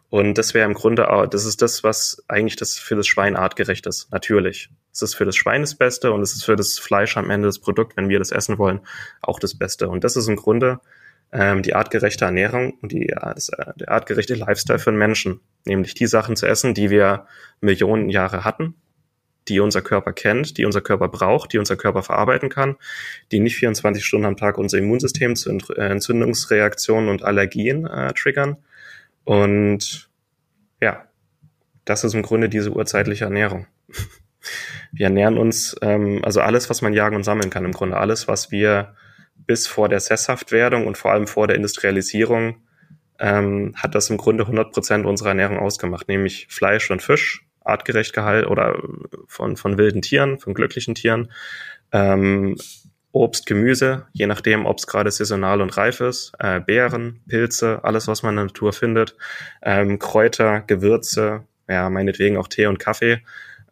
[0.10, 3.36] Und das wäre im Grunde auch, das ist das, was eigentlich das für das Schwein
[3.36, 4.10] artgerecht ist.
[4.14, 4.70] Natürlich.
[4.94, 7.50] Es ist für das Schwein das Beste und es ist für das Fleisch am Ende
[7.50, 8.80] das Produkt, wenn wir das essen wollen,
[9.22, 9.90] auch das Beste.
[9.90, 10.80] Und das ist im Grunde
[11.34, 15.42] ähm, die artgerechte Ernährung und die, das, äh, der artgerechte Lifestyle für den Menschen.
[15.66, 17.28] Nämlich die Sachen zu essen, die wir
[17.60, 18.76] Millionen Jahre hatten
[19.47, 22.75] die unser Körper kennt, die unser Körper braucht, die unser Körper verarbeiten kann,
[23.32, 28.58] die nicht 24 Stunden am Tag unser Immunsystem zu äh, Entzündungsreaktionen und Allergien äh, triggern.
[29.23, 30.10] Und
[30.80, 31.06] ja,
[31.86, 33.67] das ist im Grunde diese urzeitliche Ernährung.
[34.91, 38.27] Wir ernähren uns, ähm, also alles, was man jagen und sammeln kann, im Grunde alles,
[38.27, 38.95] was wir
[39.36, 42.63] bis vor der Sesshaftwerdung und vor allem vor der Industrialisierung
[43.19, 48.13] ähm, hat das im Grunde 100 Prozent unserer Ernährung ausgemacht, nämlich Fleisch und Fisch, artgerecht
[48.13, 48.82] gehalten oder
[49.28, 51.32] von, von wilden Tieren, von glücklichen Tieren.
[51.91, 52.58] Ähm,
[53.13, 58.08] Obst, Gemüse, je nachdem, ob es gerade saisonal und reif ist, äh, Beeren, Pilze, alles,
[58.08, 59.17] was man in der Natur findet,
[59.62, 63.21] ähm, Kräuter, Gewürze, ja, meinetwegen auch Tee und Kaffee,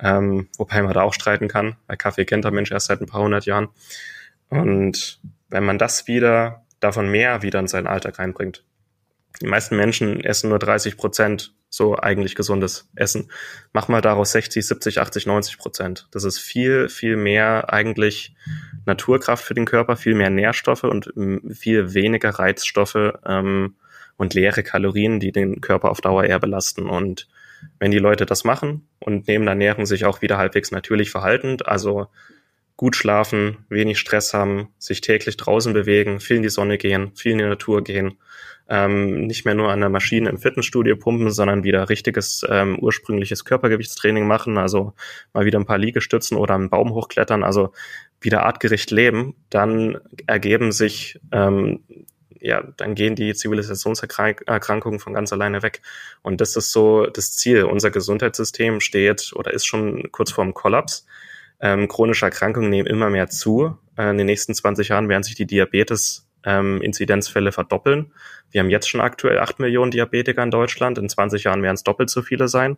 [0.01, 3.07] ähm, wobei man da auch streiten kann, weil Kaffee kennt der Mensch erst seit ein
[3.07, 3.69] paar hundert Jahren.
[4.49, 8.65] Und wenn man das wieder, davon mehr wieder in seinen Alltag reinbringt,
[9.41, 13.29] die meisten Menschen essen nur 30 Prozent so eigentlich gesundes Essen.
[13.73, 16.07] Mach mal daraus 60, 70, 80, 90 Prozent.
[16.11, 18.33] Das ist viel, viel mehr eigentlich
[18.85, 23.75] Naturkraft für den Körper, viel mehr Nährstoffe und ähm, viel weniger Reizstoffe ähm,
[24.17, 26.89] und leere Kalorien, die den Körper auf Dauer eher belasten.
[26.89, 27.27] Und
[27.77, 31.57] wenn die Leute das machen und neben der Ernährung sich auch wieder halbwegs natürlich verhalten,
[31.63, 32.07] also
[32.77, 37.33] gut schlafen, wenig Stress haben, sich täglich draußen bewegen, viel in die Sonne gehen, viel
[37.33, 38.17] in die Natur gehen,
[38.69, 43.43] ähm, nicht mehr nur an der Maschine im Fitnessstudio pumpen, sondern wieder richtiges ähm, ursprüngliches
[43.43, 44.93] Körpergewichtstraining machen, also
[45.33, 47.73] mal wieder ein paar Liegestützen oder einen Baum hochklettern, also
[48.21, 51.79] wieder artgerecht leben, dann ergeben sich ähm,
[52.41, 55.81] ja, dann gehen die Zivilisationserkrankungen von ganz alleine weg.
[56.21, 57.65] Und das ist so das Ziel.
[57.65, 61.05] Unser Gesundheitssystem steht oder ist schon kurz vorm Kollaps.
[61.59, 63.77] Ähm, chronische Erkrankungen nehmen immer mehr zu.
[63.97, 68.13] Äh, in den nächsten 20 Jahren werden sich die Diabetes ähm, Inzidenzfälle verdoppeln.
[68.51, 70.97] Wir haben jetzt schon aktuell acht Millionen Diabetiker in Deutschland.
[70.97, 72.77] In 20 Jahren werden es doppelt so viele sein.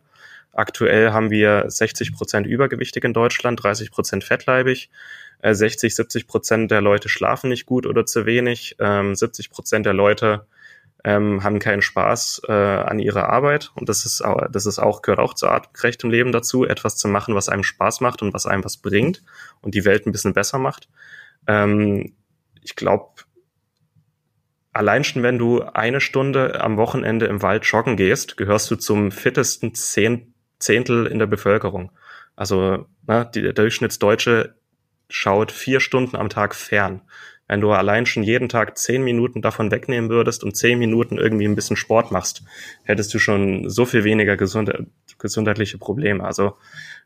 [0.53, 4.89] Aktuell haben wir 60 Prozent übergewichtig in Deutschland, 30 Prozent fettleibig.
[5.43, 8.75] 60, äh, 70 Prozent der Leute schlafen nicht gut oder zu wenig.
[8.77, 10.45] 70 ähm, Prozent der Leute
[11.03, 13.71] ähm, haben keinen Spaß äh, an ihrer Arbeit.
[13.75, 17.07] Und das ist, auch, das ist auch, gehört auch zu artgerechtem Leben dazu, etwas zu
[17.07, 19.23] machen, was einem Spaß macht und was einem was bringt
[19.61, 20.89] und die Welt ein bisschen besser macht.
[21.47, 22.13] Ähm,
[22.61, 23.09] ich glaube,
[24.71, 29.11] allein schon, wenn du eine Stunde am Wochenende im Wald joggen gehst, gehörst du zum
[29.11, 31.91] fittesten Zehn Zehntel in der Bevölkerung.
[32.35, 34.55] Also ne, die, der Durchschnittsdeutsche
[35.09, 37.01] schaut vier Stunden am Tag fern.
[37.47, 41.45] Wenn du allein schon jeden Tag zehn Minuten davon wegnehmen würdest und zehn Minuten irgendwie
[41.45, 42.43] ein bisschen Sport machst,
[42.83, 46.23] hättest du schon so viel weniger gesunde, gesundheitliche Probleme.
[46.23, 46.55] Also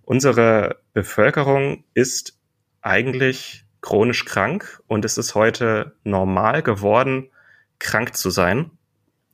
[0.03, 2.37] unsere Bevölkerung ist
[2.81, 7.29] eigentlich chronisch krank und es ist heute normal geworden,
[7.79, 8.71] krank zu sein.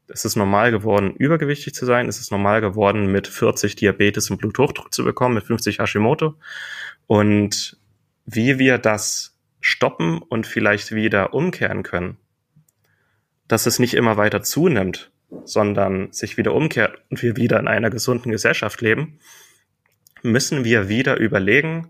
[0.07, 2.07] Es ist normal geworden, übergewichtig zu sein.
[2.09, 6.35] Es ist normal geworden, mit 40 Diabetes und Bluthochdruck zu bekommen, mit 50 Hashimoto.
[7.07, 7.77] Und
[8.25, 12.17] wie wir das stoppen und vielleicht wieder umkehren können,
[13.47, 15.11] dass es nicht immer weiter zunimmt,
[15.45, 19.19] sondern sich wieder umkehrt und wir wieder in einer gesunden Gesellschaft leben,
[20.23, 21.89] müssen wir wieder überlegen,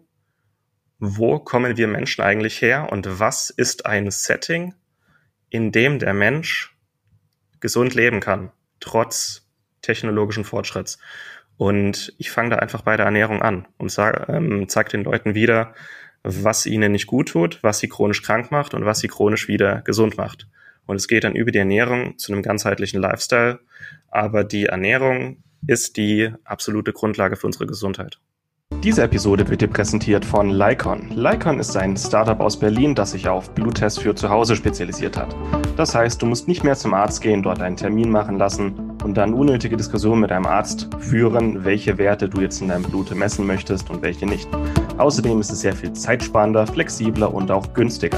[1.00, 4.76] wo kommen wir Menschen eigentlich her und was ist ein Setting,
[5.52, 6.76] in dem der Mensch
[7.60, 9.48] gesund leben kann, trotz
[9.84, 10.98] technologischen Fortschritts.
[11.58, 15.36] Und ich fange da einfach bei der Ernährung an und sag, ähm, zeige den Leuten
[15.36, 15.76] wieder,
[16.24, 19.82] was ihnen nicht gut tut, was sie chronisch krank macht und was sie chronisch wieder
[19.82, 20.48] gesund macht.
[20.88, 23.60] Und es geht dann über die Ernährung zu einem ganzheitlichen Lifestyle.
[24.10, 28.20] Aber die Ernährung ist die absolute Grundlage für unsere Gesundheit.
[28.84, 31.12] Diese Episode wird dir präsentiert von Lycon.
[31.12, 35.36] Lycon ist ein Startup aus Berlin, das sich auf Bluttests für zu Hause spezialisiert hat.
[35.78, 39.16] Das heißt, du musst nicht mehr zum Arzt gehen, dort einen Termin machen lassen und
[39.18, 43.46] dann unnötige Diskussionen mit deinem Arzt führen, welche Werte du jetzt in deinem Blut messen
[43.46, 44.50] möchtest und welche nicht.
[44.98, 48.18] Außerdem ist es sehr viel zeitsparender, flexibler und auch günstiger.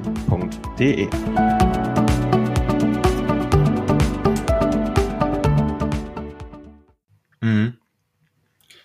[0.31, 1.09] www.ftf.de.
[7.41, 7.77] Mhm.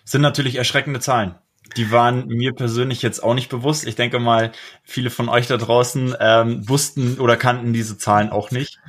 [0.03, 1.35] Sind natürlich erschreckende Zahlen.
[1.75, 3.85] Die waren mir persönlich jetzt auch nicht bewusst.
[3.85, 4.51] Ich denke mal,
[4.83, 8.79] viele von euch da draußen ähm, wussten oder kannten diese Zahlen auch nicht.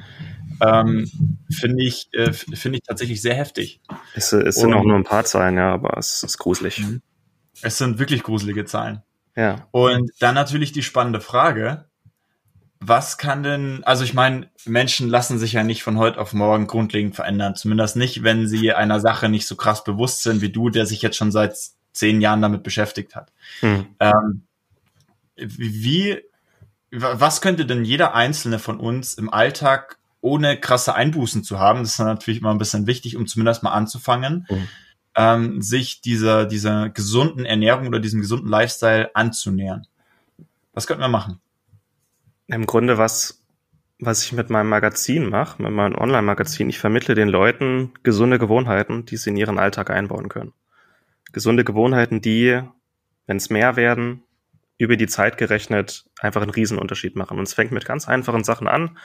[0.61, 1.11] Ähm,
[1.51, 3.81] finde ich, äh, finde ich tatsächlich sehr heftig.
[4.15, 6.79] Es, es sind Und, auch nur ein paar Zahlen, ja, aber es ist gruselig.
[6.81, 7.03] Mhm.
[7.61, 9.03] Es sind wirklich gruselige Zahlen.
[9.37, 9.69] Ja.
[9.71, 11.88] Und dann natürlich die spannende Frage,
[12.81, 16.67] was kann denn, also ich meine, Menschen lassen sich ja nicht von heute auf morgen
[16.67, 20.71] grundlegend verändern, zumindest nicht, wenn sie einer Sache nicht so krass bewusst sind wie du,
[20.71, 21.57] der sich jetzt schon seit
[21.93, 23.33] zehn Jahren damit beschäftigt hat.
[23.61, 23.87] Hm.
[23.99, 24.43] Ähm,
[25.37, 26.19] wie,
[26.91, 31.93] was könnte denn jeder einzelne von uns im Alltag ohne krasse Einbußen zu haben, das
[31.93, 34.69] ist natürlich immer ein bisschen wichtig, um zumindest mal anzufangen, hm.
[35.17, 39.87] ähm, sich dieser, dieser gesunden Ernährung oder diesem gesunden Lifestyle anzunähern.
[40.75, 41.41] Was könnten wir machen?
[42.49, 43.45] Im Grunde was,
[44.01, 49.05] was ich mit meinem Magazin mache, mit meinem Online-Magazin, ich vermittle den Leuten gesunde Gewohnheiten,
[49.05, 50.53] die sie in ihren Alltag einbauen können.
[51.33, 52.61] Gesunde Gewohnheiten, die,
[53.27, 54.23] wenn es mehr werden,
[54.79, 57.39] über die Zeit gerechnet einfach einen Riesenunterschied machen.
[57.39, 58.97] Und es fängt mit ganz einfachen Sachen an.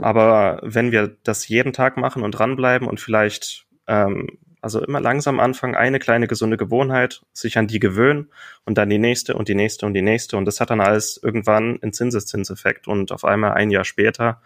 [0.00, 4.26] Aber wenn wir das jeden Tag machen und dranbleiben und vielleicht ähm,
[4.62, 8.30] also immer langsam anfangen, eine kleine gesunde Gewohnheit, sich an die gewöhnen
[8.64, 10.36] und dann die nächste und die nächste und die nächste.
[10.36, 12.86] Und das hat dann alles irgendwann einen Zinseszinseffekt.
[12.86, 14.40] Und auf einmal ein Jahr später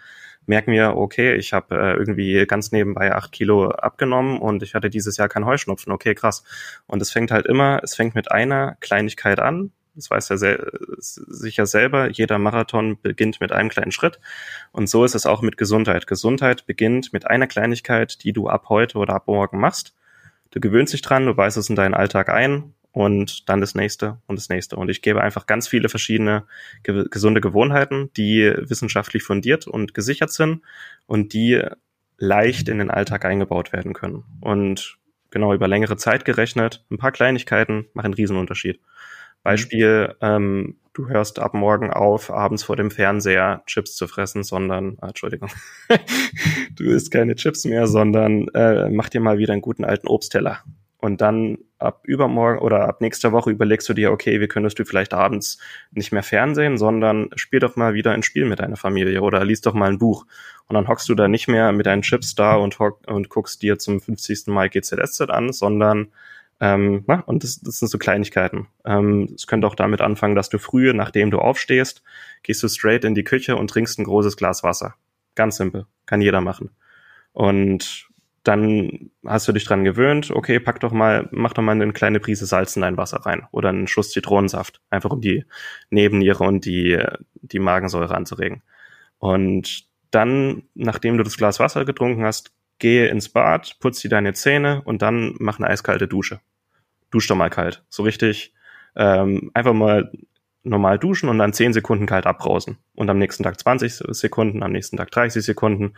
[0.46, 4.88] merken wir, okay, ich habe äh, irgendwie ganz nebenbei acht Kilo abgenommen und ich hatte
[4.88, 5.92] dieses Jahr keinen Heuschnupfen.
[5.92, 6.44] Okay, krass.
[6.86, 9.72] Und es fängt halt immer, es fängt mit einer Kleinigkeit an.
[9.94, 12.10] Das weiß er sel sicher selber.
[12.10, 14.18] Jeder Marathon beginnt mit einem kleinen Schritt.
[14.72, 16.06] Und so ist es auch mit Gesundheit.
[16.06, 19.94] Gesundheit beginnt mit einer Kleinigkeit, die du ab heute oder ab morgen machst.
[20.56, 24.22] Du gewöhnst dich dran, du weißt es in deinen Alltag ein und dann das nächste
[24.26, 24.76] und das nächste.
[24.76, 26.44] Und ich gebe einfach ganz viele verschiedene
[26.82, 30.62] ge gesunde Gewohnheiten, die wissenschaftlich fundiert und gesichert sind
[31.04, 31.62] und die
[32.16, 34.24] leicht in den Alltag eingebaut werden können.
[34.40, 34.96] Und
[35.28, 38.80] genau über längere Zeit gerechnet, ein paar Kleinigkeiten machen einen Riesenunterschied.
[39.46, 44.98] Beispiel, ähm, du hörst ab morgen auf, abends vor dem Fernseher Chips zu fressen, sondern,
[45.00, 45.50] ah, Entschuldigung,
[46.74, 50.64] du isst keine Chips mehr, sondern äh, mach dir mal wieder einen guten alten Obstteller.
[50.98, 54.84] Und dann ab übermorgen oder ab nächster Woche überlegst du dir, okay, wie könntest du
[54.84, 55.58] vielleicht abends
[55.92, 59.66] nicht mehr Fernsehen, sondern spiel doch mal wieder ein Spiel mit deiner Familie oder liest
[59.66, 60.26] doch mal ein Buch.
[60.66, 63.78] Und dann hockst du da nicht mehr mit deinen Chips da und, und guckst dir
[63.78, 64.48] zum 50.
[64.48, 66.08] Mal GZSZ an, sondern
[66.60, 68.68] ähm, na, und das, das sind so Kleinigkeiten.
[68.84, 72.02] Ähm, es könnte auch damit anfangen, dass du früh, nachdem du aufstehst,
[72.42, 74.94] gehst du straight in die Küche und trinkst ein großes Glas Wasser.
[75.34, 75.86] Ganz simpel.
[76.06, 76.70] Kann jeder machen.
[77.32, 78.08] Und
[78.42, 82.20] dann hast du dich dran gewöhnt, okay, pack doch mal, mach doch mal eine kleine
[82.20, 85.44] Prise Salz in dein Wasser rein oder einen Schuss Zitronensaft, einfach um die
[85.90, 87.02] Nebenniere und die,
[87.32, 88.62] die Magensäure anzuregen.
[89.18, 94.34] Und dann, nachdem du das Glas Wasser getrunken hast, gehe ins Bad, putz dir deine
[94.34, 96.40] Zähne und dann mach eine eiskalte Dusche.
[97.10, 97.84] Dusch doch mal kalt.
[97.88, 98.52] So richtig,
[98.96, 100.10] ähm, einfach mal
[100.66, 102.78] normal duschen und dann 10 Sekunden kalt abbrausen.
[102.94, 105.94] Und am nächsten Tag 20 Sekunden, am nächsten Tag 30 Sekunden.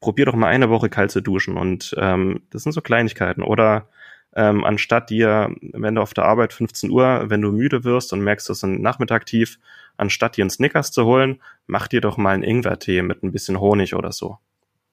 [0.00, 1.56] Probier doch mal eine Woche kalt zu duschen.
[1.56, 3.42] Und ähm, das sind so Kleinigkeiten.
[3.42, 3.88] Oder
[4.36, 8.20] ähm, anstatt dir, wenn du auf der Arbeit 15 Uhr, wenn du müde wirst und
[8.20, 9.58] merkst, du ist ein Nachmittag tief,
[9.96, 13.60] anstatt dir einen Snickers zu holen, mach dir doch mal einen Ingwertee mit ein bisschen
[13.60, 14.38] Honig oder so.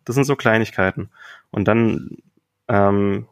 [0.05, 1.09] Das sind so Kleinigkeiten.
[1.51, 2.17] Und dann
[2.67, 3.27] ähm,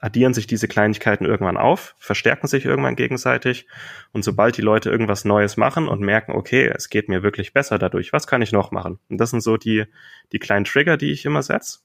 [0.00, 3.66] addieren sich diese Kleinigkeiten irgendwann auf, verstärken sich irgendwann gegenseitig.
[4.12, 7.78] Und sobald die Leute irgendwas Neues machen und merken, okay, es geht mir wirklich besser
[7.78, 8.98] dadurch, was kann ich noch machen?
[9.08, 9.84] Und das sind so die,
[10.32, 11.80] die kleinen Trigger, die ich immer setze.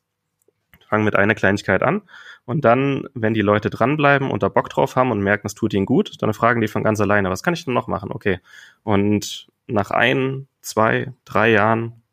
[0.88, 2.04] Fangen mit einer Kleinigkeit an.
[2.46, 5.74] Und dann, wenn die Leute dranbleiben und da Bock drauf haben und merken, es tut
[5.74, 8.12] ihnen gut, dann fragen die von ganz alleine, was kann ich denn noch machen?
[8.12, 8.40] Okay.
[8.84, 12.04] Und nach ein, zwei, drei Jahren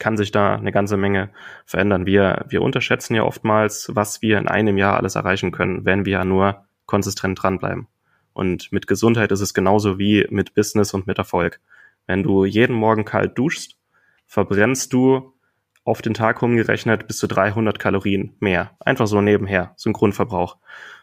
[0.00, 1.30] kann sich da eine ganze Menge
[1.64, 2.06] verändern.
[2.06, 6.14] Wir, wir unterschätzen ja oftmals, was wir in einem Jahr alles erreichen können, wenn wir
[6.14, 7.86] ja nur konsistent dranbleiben.
[8.32, 11.60] Und mit Gesundheit ist es genauso wie mit Business und mit Erfolg.
[12.06, 13.76] Wenn du jeden Morgen kalt duschst,
[14.26, 15.34] verbrennst du
[15.84, 18.76] auf den Tag rumgerechnet bis zu 300 Kalorien mehr.
[18.80, 20.56] Einfach so nebenher, so ein Grundverbrauch.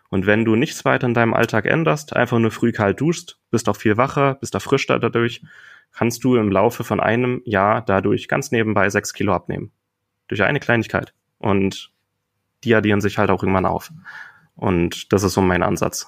[0.09, 3.67] Und wenn du nichts weiter in deinem Alltag änderst, einfach nur früh kalt duschst, bist
[3.67, 5.43] auch viel wacher, bist erfrischter dadurch,
[5.91, 9.71] kannst du im Laufe von einem Jahr dadurch ganz nebenbei sechs Kilo abnehmen.
[10.27, 11.13] Durch eine Kleinigkeit.
[11.39, 11.91] Und
[12.63, 13.91] die addieren sich halt auch irgendwann auf.
[14.55, 16.07] Und das ist so mein Ansatz.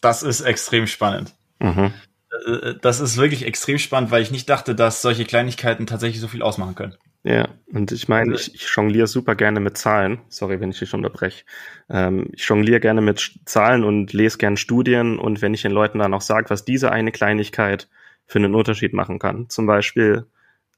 [0.00, 1.34] Das ist extrem spannend.
[1.58, 1.92] Mhm.
[2.46, 6.28] Äh, das ist wirklich extrem spannend, weil ich nicht dachte, dass solche Kleinigkeiten tatsächlich so
[6.28, 6.96] viel ausmachen können.
[7.24, 10.20] Ja, und ich meine, ich, ich jongliere super gerne mit Zahlen.
[10.28, 11.44] Sorry, wenn ich dich unterbreche.
[11.88, 15.18] Ähm, ich jongliere gerne mit Zahlen und lese gerne Studien.
[15.18, 17.88] Und wenn ich den Leuten dann auch sage, was diese eine Kleinigkeit
[18.26, 19.48] für einen Unterschied machen kann.
[19.48, 20.26] Zum Beispiel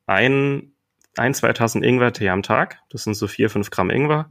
[0.06, 0.72] ein,
[1.16, 4.28] ein 2000 Ingwer-Tee am Tag, das sind so vier, fünf Gramm Ingwer,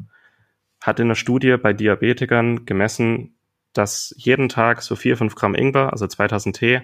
[0.82, 3.36] hat in der Studie bei Diabetikern gemessen,
[3.74, 6.82] dass jeden Tag so vier, fünf Gramm Ingwer, also 2000 Tee,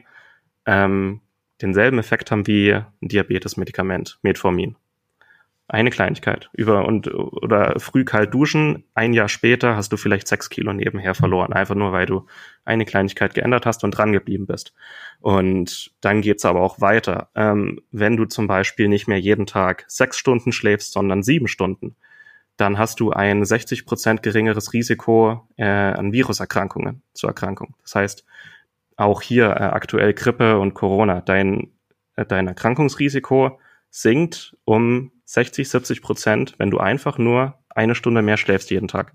[0.65, 1.21] ähm,
[1.61, 4.75] denselben Effekt haben wie ein Diabetesmedikament, Metformin.
[5.72, 6.49] Eine Kleinigkeit.
[6.53, 11.13] Über und oder früh kalt duschen, ein Jahr später hast du vielleicht sechs Kilo nebenher
[11.13, 12.26] verloren, einfach nur weil du
[12.65, 14.74] eine Kleinigkeit geändert hast und dran geblieben bist.
[15.22, 17.30] Und dann geht's aber auch weiter.
[17.36, 21.95] Ähm, wenn du zum Beispiel nicht mehr jeden Tag sechs Stunden schläfst, sondern sieben Stunden,
[22.57, 27.76] dann hast du ein 60 Prozent geringeres Risiko äh, an Viruserkrankungen zur Erkrankung.
[27.84, 28.26] Das heißt,
[28.95, 31.72] auch hier äh, aktuell Grippe und Corona, dein,
[32.15, 33.59] äh, dein Erkrankungsrisiko
[33.91, 39.13] sinkt um 60, 70 Prozent, wenn du einfach nur eine Stunde mehr schläfst jeden Tag.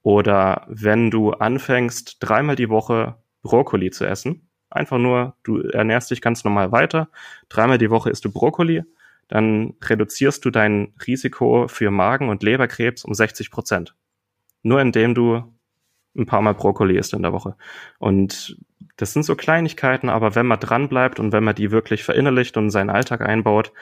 [0.00, 6.22] Oder wenn du anfängst, dreimal die Woche Brokkoli zu essen, einfach nur, du ernährst dich
[6.22, 7.10] ganz normal weiter,
[7.50, 8.84] dreimal die Woche isst du Brokkoli,
[9.28, 13.94] dann reduzierst du dein Risiko für Magen- und Leberkrebs um 60 Prozent.
[14.62, 15.52] Nur indem du
[16.16, 17.56] ein paar Mal Brokkoli isst in der Woche.
[17.98, 18.56] Und
[18.96, 22.56] das sind so Kleinigkeiten, aber wenn man dran bleibt und wenn man die wirklich verinnerlicht
[22.56, 23.74] und in seinen Alltag einbaut,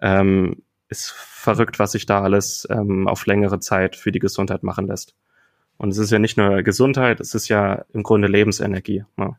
[0.00, 0.62] ähm,
[0.92, 5.16] ist verrückt, was sich da alles ähm, auf längere Zeit für die Gesundheit machen lässt.
[5.78, 9.04] Und es ist ja nicht nur Gesundheit, es ist ja im Grunde Lebensenergie.
[9.16, 9.36] Ne?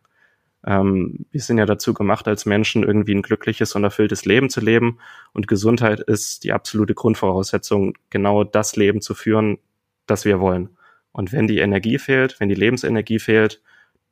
[0.65, 4.59] Ähm, wir sind ja dazu gemacht, als Menschen irgendwie ein glückliches und erfülltes Leben zu
[4.59, 4.99] leben.
[5.33, 9.57] Und Gesundheit ist die absolute Grundvoraussetzung, genau das Leben zu führen,
[10.05, 10.69] das wir wollen.
[11.11, 13.61] Und wenn die Energie fehlt, wenn die Lebensenergie fehlt,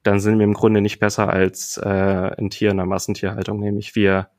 [0.03, 1.87] dann sind wir im Grunde nicht besser als äh,
[2.37, 4.29] ein Tier in der Massentierhaltung, nämlich wir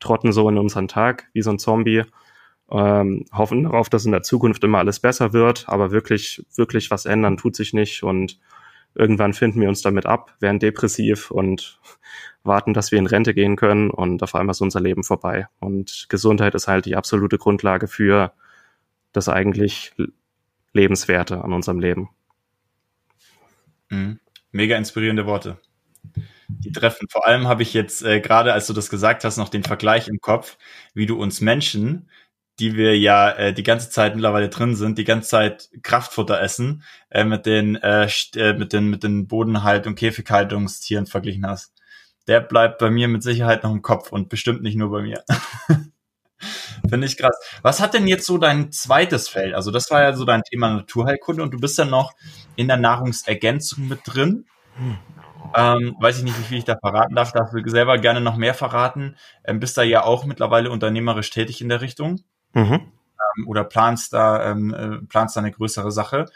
[0.00, 2.04] trotten so in unseren Tag wie so ein Zombie
[2.70, 7.06] ähm, hoffen darauf, dass in der Zukunft immer alles besser wird, aber wirklich, wirklich was
[7.06, 8.38] ändern tut sich nicht und
[8.94, 11.80] irgendwann finden wir uns damit ab, werden depressiv und
[12.42, 15.48] warten, dass wir in Rente gehen können und auf einmal ist unser Leben vorbei.
[15.58, 18.32] Und Gesundheit ist halt die absolute Grundlage für
[19.12, 19.92] das eigentlich
[20.72, 22.08] Lebenswerte an unserem Leben.
[23.90, 24.20] Mhm.
[24.52, 25.58] Mega inspirierende Worte.
[26.48, 27.08] Die treffen.
[27.08, 30.08] Vor allem habe ich jetzt äh, gerade, als du das gesagt hast, noch den Vergleich
[30.08, 30.58] im Kopf,
[30.94, 32.08] wie du uns Menschen,
[32.60, 36.82] die wir ja äh, die ganze Zeit mittlerweile drin sind, die ganze Zeit Kraftfutter essen,
[37.08, 41.72] äh, mit den äh, äh, mit den mit den Bodenhalt und Käfighaltungstieren verglichen hast.
[42.28, 45.24] Der bleibt bei mir mit Sicherheit noch im Kopf und bestimmt nicht nur bei mir.
[46.88, 47.36] Finde ich krass.
[47.62, 49.54] Was hat denn jetzt so dein zweites Feld?
[49.54, 52.12] Also das war ja so dein Thema Naturheilkunde und du bist ja noch
[52.56, 54.46] in der Nahrungsergänzung mit drin.
[55.54, 57.32] Ähm, weiß ich nicht, wie viel ich da verraten darf.
[57.32, 59.16] Darf ich selber gerne noch mehr verraten.
[59.44, 62.20] Ähm, bist da ja auch mittlerweile unternehmerisch tätig in der Richtung.
[62.52, 62.72] Mhm.
[62.72, 66.26] Ähm, oder planst da, ähm, äh, planst da eine größere Sache.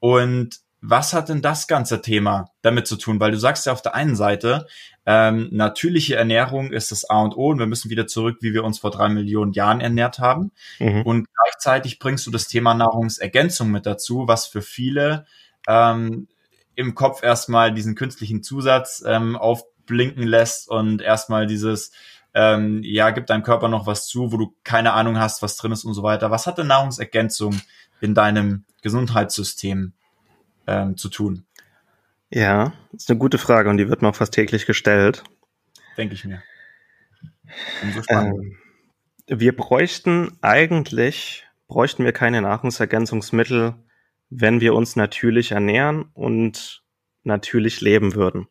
[0.00, 3.18] Und was hat denn das ganze Thema damit zu tun?
[3.18, 4.66] Weil du sagst ja auf der einen Seite,
[5.06, 8.64] ähm, natürliche Ernährung ist das A und O und wir müssen wieder zurück, wie wir
[8.64, 10.52] uns vor drei Millionen Jahren ernährt haben.
[10.78, 11.02] Mhm.
[11.02, 15.24] Und gleichzeitig bringst du das Thema Nahrungsergänzung mit dazu, was für viele
[15.66, 16.28] ähm,
[16.74, 21.92] im Kopf erstmal diesen künstlichen Zusatz ähm, aufblinken lässt und erstmal dieses,
[22.34, 25.72] ähm, ja, gibt deinem Körper noch was zu, wo du keine Ahnung hast, was drin
[25.72, 26.30] ist und so weiter.
[26.30, 27.60] Was hat denn Nahrungsergänzung
[28.00, 29.92] in deinem Gesundheitssystem
[30.66, 31.46] ähm, zu tun?
[32.30, 35.22] Ja, ist eine gute Frage und die wird mir auch fast täglich gestellt.
[35.96, 36.42] Denke ich mir.
[38.08, 38.56] Ähm,
[39.28, 43.74] wir bräuchten eigentlich, bräuchten wir keine Nahrungsergänzungsmittel,
[44.30, 46.82] wenn wir uns natürlich ernähren und
[47.22, 48.48] natürlich leben würden.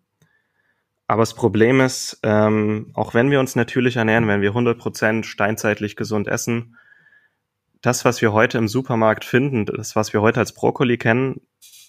[1.07, 5.95] Aber das Problem ist, ähm, auch wenn wir uns natürlich ernähren, wenn wir 100% steinzeitlich
[5.95, 6.77] gesund essen,
[7.81, 11.41] das, was wir heute im Supermarkt finden, das, was wir heute als Brokkoli kennen,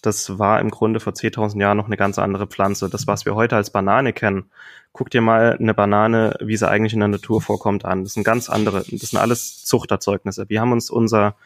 [0.02, 2.90] das war im Grunde vor 10.000 Jahren noch eine ganz andere Pflanze.
[2.90, 4.50] Das, was wir heute als Banane kennen,
[4.92, 8.04] guck dir mal eine Banane, wie sie eigentlich in der Natur vorkommt, an.
[8.04, 10.48] Das sind ganz andere, das sind alles Zuchterzeugnisse.
[10.48, 11.36] Wir haben uns unser,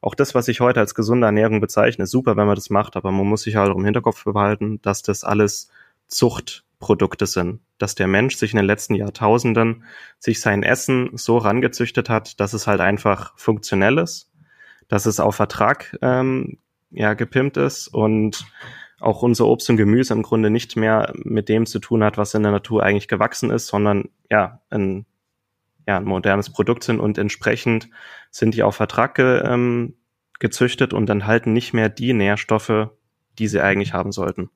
[0.00, 3.12] auch das, was ich heute als gesunde Ernährung bezeichne, super, wenn man das macht, aber
[3.12, 5.70] man muss sich halt auch im Hinterkopf behalten, dass das alles
[6.78, 7.60] Zuchtprodukte sind.
[7.78, 9.84] Dass der Mensch sich in den letzten Jahrtausenden
[10.18, 14.30] sich sein Essen so rangezüchtet hat, dass es halt einfach funktionell ist,
[14.88, 16.58] dass es auf Vertrag ähm,
[16.90, 18.46] ja, gepimpt ist und
[19.00, 22.34] auch unser Obst und Gemüse im Grunde nicht mehr mit dem zu tun hat, was
[22.34, 25.06] in der Natur eigentlich gewachsen ist, sondern ja, ein,
[25.86, 27.90] ja, ein modernes Produkt sind und entsprechend
[28.30, 29.94] sind die auf Vertrag ge, ähm,
[30.40, 32.88] gezüchtet und enthalten nicht mehr die Nährstoffe,
[33.38, 34.50] die sie eigentlich haben sollten.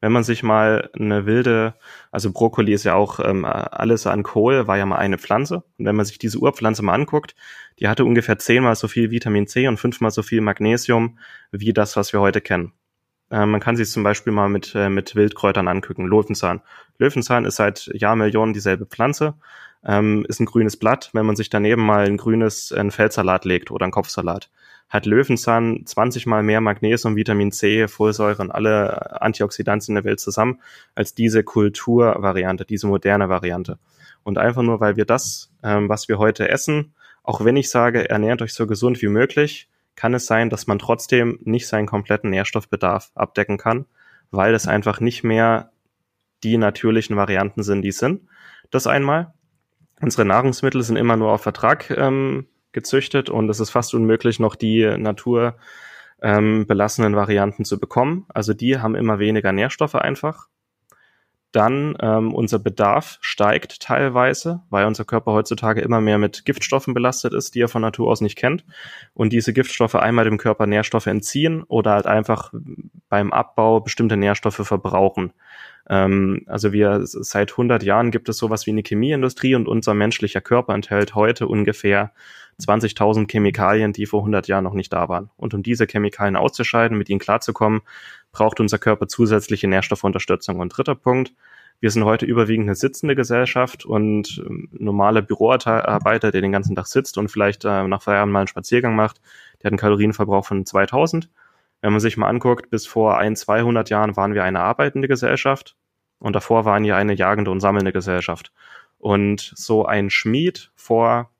[0.00, 1.74] Wenn man sich mal eine wilde,
[2.12, 5.64] also Brokkoli ist ja auch ähm, alles an Kohl, war ja mal eine Pflanze.
[5.76, 7.34] Und wenn man sich diese Urpflanze mal anguckt,
[7.80, 11.18] die hatte ungefähr zehnmal so viel Vitamin C und fünfmal so viel Magnesium
[11.50, 12.72] wie das, was wir heute kennen.
[13.30, 16.06] Äh, man kann sich zum Beispiel mal mit, äh, mit Wildkräutern angucken.
[16.06, 16.62] Löwenzahn.
[16.98, 19.34] Löwenzahn ist seit Jahrmillionen dieselbe Pflanze,
[19.84, 21.10] ähm, ist ein grünes Blatt.
[21.12, 24.50] Wenn man sich daneben mal ein grünes ein Feldsalat legt oder ein Kopfsalat,
[24.88, 30.60] hat Löwenzahn 20 mal mehr Magnesium, Vitamin C, Folsäure und alle Antioxidantien der Welt zusammen
[30.94, 33.78] als diese Kulturvariante, diese moderne Variante.
[34.22, 38.08] Und einfach nur, weil wir das, ähm, was wir heute essen, auch wenn ich sage,
[38.08, 42.30] ernährt euch so gesund wie möglich, kann es sein, dass man trotzdem nicht seinen kompletten
[42.30, 43.86] Nährstoffbedarf abdecken kann,
[44.30, 45.70] weil es einfach nicht mehr
[46.44, 48.22] die natürlichen Varianten sind, die sind.
[48.70, 49.34] Das einmal.
[50.00, 54.54] Unsere Nahrungsmittel sind immer nur auf Vertrag ähm, gezüchtet und es ist fast unmöglich, noch
[54.54, 55.56] die Natur
[56.22, 58.26] ähm, Varianten zu bekommen.
[58.28, 60.48] Also die haben immer weniger Nährstoffe einfach.
[61.50, 67.32] Dann ähm, unser Bedarf steigt teilweise, weil unser Körper heutzutage immer mehr mit Giftstoffen belastet
[67.32, 68.66] ist, die er von Natur aus nicht kennt.
[69.14, 72.52] Und diese Giftstoffe einmal dem Körper Nährstoffe entziehen oder halt einfach
[73.08, 75.32] beim Abbau bestimmte Nährstoffe verbrauchen.
[75.88, 80.42] Ähm, also wir seit 100 Jahren gibt es sowas wie eine Chemieindustrie und unser menschlicher
[80.42, 82.12] Körper enthält heute ungefähr
[82.60, 85.30] 20.000 Chemikalien, die vor 100 Jahren noch nicht da waren.
[85.36, 87.82] Und um diese Chemikalien auszuscheiden, mit ihnen klarzukommen,
[88.32, 90.58] braucht unser Körper zusätzliche Nährstoffunterstützung.
[90.58, 91.32] Und dritter Punkt,
[91.80, 96.86] wir sind heute überwiegend eine sitzende Gesellschaft und ähm, normale Büroarbeiter, der den ganzen Tag
[96.86, 99.20] sitzt und vielleicht äh, nach Feierabend mal einen Spaziergang macht,
[99.62, 101.30] der hat einen Kalorienverbrauch von 2000.
[101.80, 105.76] Wenn man sich mal anguckt, bis vor ein, 200 Jahren waren wir eine arbeitende Gesellschaft
[106.18, 108.52] und davor waren wir eine jagende und sammelnde Gesellschaft.
[108.98, 111.30] Und so ein Schmied vor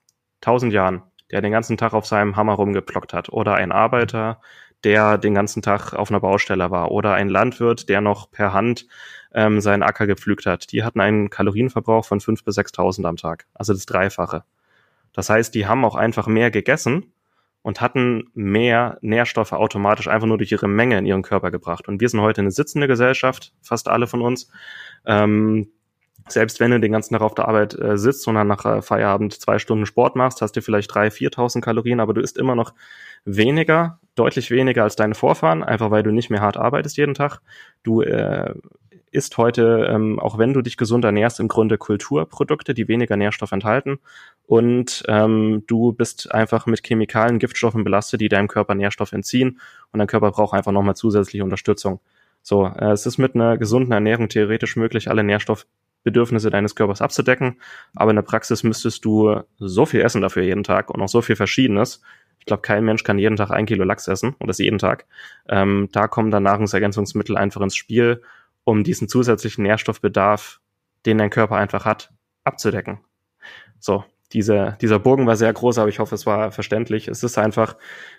[0.42, 4.40] 1000 Jahren, der den ganzen Tag auf seinem Hammer rumgeplockt hat, oder ein Arbeiter,
[4.84, 8.86] der den ganzen Tag auf einer Baustelle war, oder ein Landwirt, der noch per Hand
[9.32, 13.46] ähm, seinen Acker gepflügt hat, die hatten einen Kalorienverbrauch von 5.000 bis 6.000 am Tag,
[13.54, 14.44] also das Dreifache.
[15.12, 17.12] Das heißt, die haben auch einfach mehr gegessen
[17.62, 21.88] und hatten mehr Nährstoffe automatisch einfach nur durch ihre Menge in ihren Körper gebracht.
[21.88, 24.50] Und wir sind heute eine sitzende Gesellschaft, fast alle von uns.
[25.04, 25.68] Ähm,
[26.32, 28.82] selbst wenn du den ganzen Tag auf der Arbeit äh, sitzt und dann nach äh,
[28.82, 32.54] Feierabend zwei Stunden Sport machst, hast du vielleicht drei, 4.000 Kalorien, aber du isst immer
[32.54, 32.74] noch
[33.24, 37.40] weniger, deutlich weniger als deine Vorfahren, einfach weil du nicht mehr hart arbeitest jeden Tag.
[37.82, 38.54] Du äh,
[39.10, 43.52] isst heute, ähm, auch wenn du dich gesund ernährst, im Grunde Kulturprodukte, die weniger Nährstoff
[43.52, 43.98] enthalten.
[44.46, 49.60] Und ähm, du bist einfach mit Chemikalien, Giftstoffen belastet, die deinem Körper Nährstoff entziehen.
[49.92, 52.00] Und dein Körper braucht einfach nochmal zusätzliche Unterstützung.
[52.42, 55.24] So, äh, es ist mit einer gesunden Ernährung theoretisch möglich, alle
[56.08, 57.60] Nährstoffbedürfnisse deines Körpers abzudecken.
[57.94, 61.22] Aber in der Praxis müsstest du so viel essen dafür jeden Tag und auch so
[61.22, 62.02] viel Verschiedenes,
[62.38, 65.06] ich glaube, kein Mensch kann jeden Tag ein Kilo Lachs essen und das jeden Tag.
[65.48, 68.22] Ähm, da kommen dann Nahrungsergänzungsmittel einfach ins Spiel,
[68.64, 70.60] um diesen zusätzlichen Nährstoffbedarf,
[71.04, 72.10] den dein Körper einfach hat,
[72.44, 73.00] abzudecken.
[73.80, 77.08] So, diese, dieser Bogen war sehr groß, aber ich hoffe, es war verständlich.
[77.08, 77.76] Es ist einfach,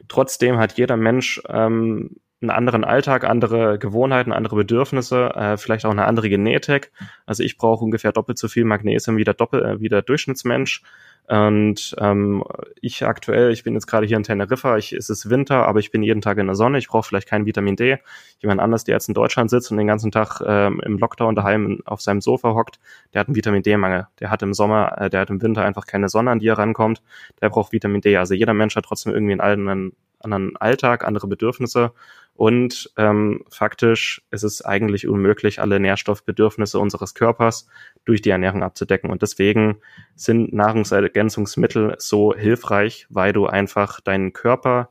[0.10, 5.92] trotzdem hat jeder Mensch ähm, einen anderen Alltag, andere Gewohnheiten, andere Bedürfnisse, äh, vielleicht auch
[5.92, 6.92] eine andere Genetik.
[7.26, 10.82] Also ich brauche ungefähr doppelt so viel Magnesium wie der, Doppel, äh, wie der Durchschnittsmensch.
[11.30, 12.44] Und ähm,
[12.82, 15.92] ich aktuell, ich bin jetzt gerade hier in Teneriffa, ich, es ist Winter, aber ich
[15.92, 17.98] bin jeden Tag in der Sonne, ich brauche vielleicht kein Vitamin D.
[18.40, 21.82] Jemand anders, der jetzt in Deutschland sitzt und den ganzen Tag ähm, im Lockdown daheim
[21.86, 22.80] auf seinem Sofa hockt,
[23.14, 24.08] der hat einen Vitamin D-Mangel.
[24.20, 26.58] Der hat im Sommer, äh, der hat im Winter einfach keine Sonne, an die er
[26.58, 27.04] rankommt.
[27.42, 28.18] Der braucht Vitamin D.
[28.18, 31.94] Also jeder Mensch hat trotzdem irgendwie einen anderen, anderen Alltag, andere Bedürfnisse.
[32.34, 37.68] Und ähm, faktisch ist es eigentlich unmöglich, alle Nährstoffbedürfnisse unseres Körpers
[38.06, 39.10] durch die Ernährung abzudecken.
[39.10, 39.78] Und deswegen
[40.16, 44.90] sind Nahrungsergänzungsmittel so hilfreich, weil du einfach deinen Körper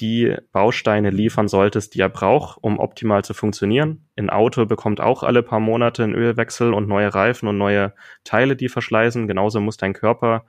[0.00, 4.06] die Bausteine liefern solltest, die er braucht, um optimal zu funktionieren.
[4.16, 7.92] Ein Auto bekommt auch alle paar Monate einen Ölwechsel und neue Reifen und neue
[8.22, 9.26] Teile, die verschleißen.
[9.26, 10.44] Genauso muss dein Körper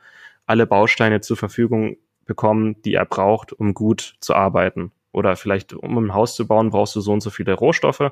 [0.46, 1.98] alle Bausteine zur Verfügung
[2.30, 4.94] bekommen, die er braucht, um gut zu arbeiten.
[5.12, 8.12] Oder vielleicht, um ein Haus zu bauen, brauchst du so und so viele Rohstoffe,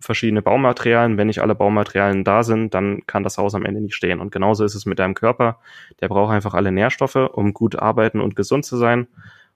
[0.00, 1.16] verschiedene Baumaterialien.
[1.16, 4.20] Wenn nicht alle Baumaterialien da sind, dann kann das Haus am Ende nicht stehen.
[4.20, 5.60] Und genauso ist es mit deinem Körper.
[6.00, 9.06] Der braucht einfach alle Nährstoffe, um gut arbeiten und gesund zu sein.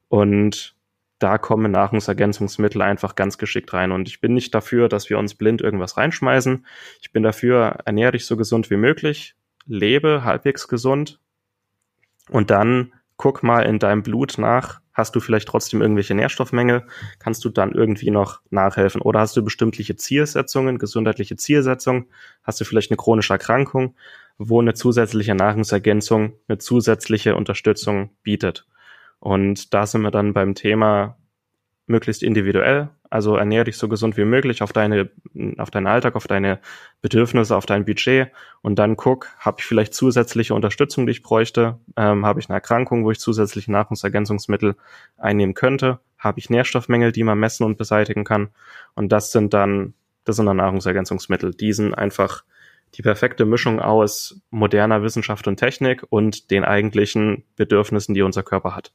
[0.09, 0.77] Und
[1.19, 3.91] da kommen Nahrungsergänzungsmittel einfach ganz geschickt rein.
[3.91, 6.65] Und ich bin nicht dafür, dass wir uns blind irgendwas reinschmeißen.
[7.03, 9.35] Ich bin dafür, ernähre dich so gesund wie möglich,
[9.67, 11.19] lebe halbwegs gesund
[12.31, 16.85] und dann guck mal in deinem Blut nach, Hast du vielleicht trotzdem irgendwelche Nährstoffmängel?
[17.21, 19.01] Kannst du dann irgendwie noch nachhelfen?
[19.01, 22.07] Oder hast du bestimmte Zielsetzungen, gesundheitliche Zielsetzungen?
[22.43, 23.95] Hast du vielleicht eine chronische Erkrankung,
[24.39, 28.67] wo eine zusätzliche Nahrungsergänzung, eine zusätzliche Unterstützung bietet?
[29.21, 31.17] Und da sind wir dann beim Thema
[31.89, 32.91] möglichst individuell.
[33.11, 35.11] Also ernähre dich so gesund wie möglich auf deine,
[35.57, 36.59] auf deinen Alltag, auf deine
[37.01, 38.31] Bedürfnisse, auf dein Budget
[38.61, 41.79] und dann guck, habe ich vielleicht zusätzliche Unterstützung, die ich bräuchte?
[41.97, 44.77] Ähm, habe ich eine Erkrankung, wo ich zusätzliche Nahrungsergänzungsmittel
[45.17, 46.01] einnehmen könnte?
[46.19, 48.49] Habe ich Nährstoffmängel, die man messen und beseitigen kann?
[48.95, 51.55] Und das sind dann, das sind dann Nahrungsergänzungsmittel.
[51.55, 52.45] Die sind einfach
[52.95, 58.75] die perfekte Mischung aus moderner Wissenschaft und Technik und den eigentlichen Bedürfnissen, die unser Körper
[58.75, 58.93] hat.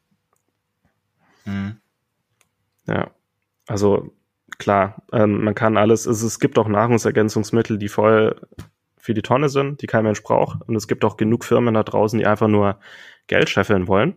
[1.46, 1.78] Mhm.
[2.88, 3.12] Ja,
[3.68, 4.14] also
[4.58, 8.36] klar, ähm, man kann alles, es, es gibt auch Nahrungsergänzungsmittel, die voll
[8.98, 10.62] für die Tonne sind, die kein Mensch braucht.
[10.68, 12.80] Und es gibt auch genug Firmen da draußen, die einfach nur
[13.28, 14.16] Geld scheffeln wollen.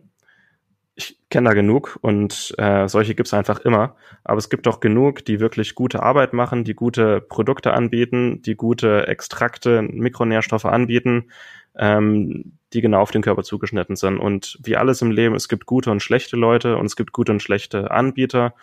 [0.95, 3.97] Ich kenne da genug und äh, solche gibt's einfach immer.
[4.23, 8.55] Aber es gibt auch genug, die wirklich gute Arbeit machen, die gute Produkte anbieten, die
[8.55, 11.31] gute Extrakte, Mikronährstoffe anbieten,
[11.77, 14.19] ähm, die genau auf den Körper zugeschnitten sind.
[14.19, 17.31] Und wie alles im Leben, es gibt gute und schlechte Leute und es gibt gute
[17.31, 18.53] und schlechte Anbieter.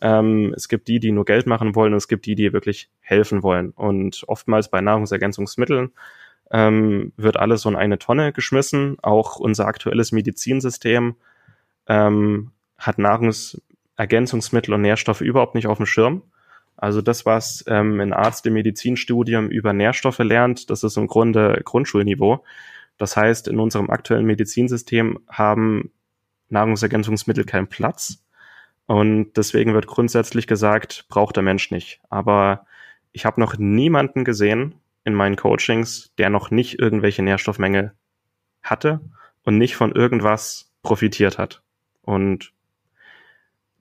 [0.00, 2.88] Ähm, es gibt die, die nur Geld machen wollen und es gibt die, die wirklich
[3.00, 3.70] helfen wollen.
[3.70, 5.90] Und oftmals bei Nahrungsergänzungsmitteln
[6.52, 8.96] ähm, wird alles so in eine Tonne geschmissen.
[9.02, 11.16] Auch unser aktuelles Medizinsystem
[11.88, 16.22] ähm, hat Nahrungsergänzungsmittel und Nährstoffe überhaupt nicht auf dem Schirm.
[16.76, 21.60] Also das, was ähm, ein Arzt im Medizinstudium über Nährstoffe lernt, das ist im Grunde
[21.64, 22.44] Grundschulniveau.
[22.98, 25.90] Das heißt, in unserem aktuellen Medizinsystem haben
[26.48, 28.24] Nahrungsergänzungsmittel keinen Platz.
[28.86, 32.00] Und deswegen wird grundsätzlich gesagt, braucht der Mensch nicht.
[32.10, 32.66] Aber
[33.12, 34.74] ich habe noch niemanden gesehen
[35.04, 37.92] in meinen Coachings, der noch nicht irgendwelche Nährstoffmenge
[38.62, 39.00] hatte
[39.44, 41.62] und nicht von irgendwas profitiert hat.
[42.02, 42.52] Und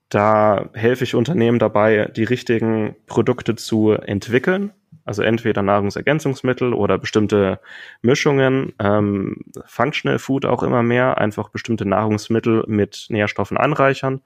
[0.10, 4.72] da helfe ich Unternehmen dabei, die richtigen Produkte zu entwickeln.
[5.06, 7.60] Also entweder Nahrungsergänzungsmittel oder bestimmte
[8.02, 14.22] Mischungen, ähm, Functional Food auch immer mehr, einfach bestimmte Nahrungsmittel mit Nährstoffen anreichern.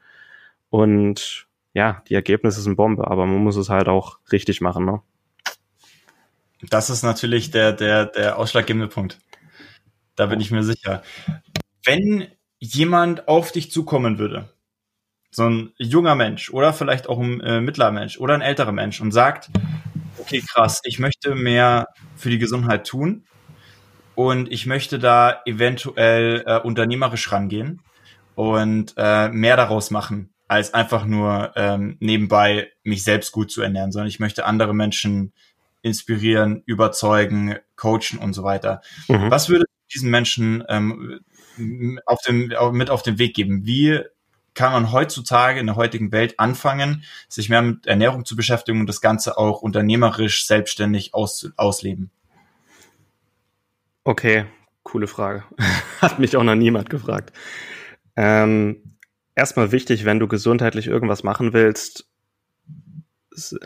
[0.70, 4.86] Und ja, die Ergebnisse sind Bombe, aber man muss es halt auch richtig machen.
[4.86, 5.02] Ne?
[6.70, 9.20] Das ist natürlich der, der, der ausschlaggebende Punkt.
[10.16, 11.04] Da bin ich mir sicher.
[11.84, 12.28] Wenn
[12.60, 14.50] jemand auf dich zukommen würde
[15.38, 19.00] so ein junger Mensch oder vielleicht auch ein äh, mittlerer Mensch oder ein älterer Mensch
[19.02, 19.50] und sagt,
[20.18, 23.24] okay, krass, ich möchte mehr für die Gesundheit tun
[24.16, 27.82] und ich möchte da eventuell äh, unternehmerisch rangehen
[28.36, 33.92] und äh, mehr daraus machen, als einfach nur ähm, nebenbei mich selbst gut zu ernähren,
[33.92, 35.34] sondern ich möchte andere Menschen
[35.82, 38.82] inspirieren, überzeugen, coachen und so weiter.
[39.08, 39.30] Mhm.
[39.30, 41.20] Was würde diesen Menschen ähm,
[42.06, 43.66] auf dem, mit auf den Weg geben?
[43.66, 44.02] Wie
[44.58, 48.88] kann man heutzutage in der heutigen Welt anfangen, sich mehr mit Ernährung zu beschäftigen und
[48.88, 52.10] das Ganze auch unternehmerisch selbstständig aus, ausleben?
[54.04, 54.46] Okay,
[54.82, 55.44] coole Frage.
[56.02, 57.34] Hat mich auch noch niemand gefragt.
[58.16, 58.98] Ähm,
[59.36, 62.08] erstmal wichtig, wenn du gesundheitlich irgendwas machen willst,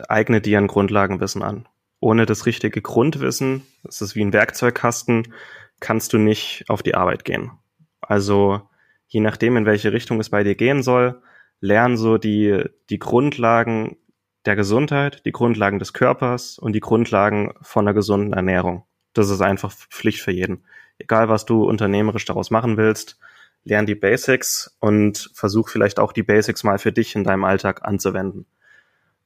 [0.08, 1.66] eigne dir ein Grundlagenwissen an.
[2.00, 5.32] Ohne das richtige Grundwissen, das ist wie ein Werkzeugkasten,
[5.80, 7.52] kannst du nicht auf die Arbeit gehen.
[8.02, 8.68] Also
[9.12, 11.20] je nachdem, in welche Richtung es bei dir gehen soll,
[11.60, 13.98] lern so die, die Grundlagen
[14.46, 18.84] der Gesundheit, die Grundlagen des Körpers und die Grundlagen von einer gesunden Ernährung.
[19.12, 20.64] Das ist einfach Pflicht für jeden.
[20.98, 23.18] Egal, was du unternehmerisch daraus machen willst,
[23.64, 27.84] lern die Basics und versuch vielleicht auch die Basics mal für dich in deinem Alltag
[27.84, 28.46] anzuwenden.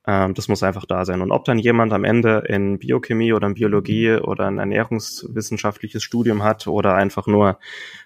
[0.07, 1.20] Ähm, das muss einfach da sein.
[1.20, 6.44] Und ob dann jemand am Ende in Biochemie oder in Biologie oder ein ernährungswissenschaftliches Studium
[6.44, 7.59] hat oder einfach nur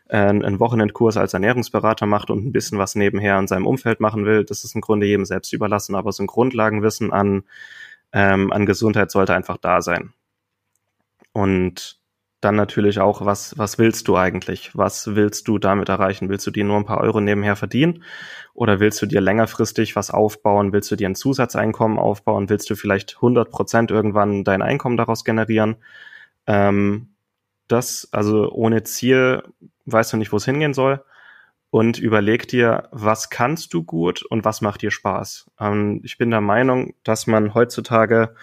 [0.08, 4.24] äh, einen Wochenendkurs als Ernährungsberater macht und ein bisschen was nebenher in seinem Umfeld machen
[4.24, 5.94] will, das ist im Grunde jedem selbst überlassen.
[5.94, 7.44] Aber so ein Grundlagenwissen an,
[8.12, 10.12] ähm, an Gesundheit sollte einfach da sein.
[11.32, 11.99] Und
[12.40, 14.70] dann natürlich auch, was, was willst du eigentlich?
[14.74, 16.30] Was willst du damit erreichen?
[16.30, 18.02] Willst du dir nur ein paar Euro nebenher verdienen?
[18.54, 20.72] Oder willst du dir längerfristig was aufbauen?
[20.72, 22.48] Willst du dir ein Zusatzeinkommen aufbauen?
[22.48, 25.76] Willst du vielleicht 100 Prozent irgendwann dein Einkommen daraus generieren?
[26.46, 27.10] Ähm,
[27.68, 29.42] das, also ohne Ziel,
[29.84, 31.04] weißt du nicht, wo es hingehen soll.
[31.68, 35.50] Und überleg dir, was kannst du gut und was macht dir Spaß?
[35.60, 38.34] Ähm, ich bin der Meinung, dass man heutzutage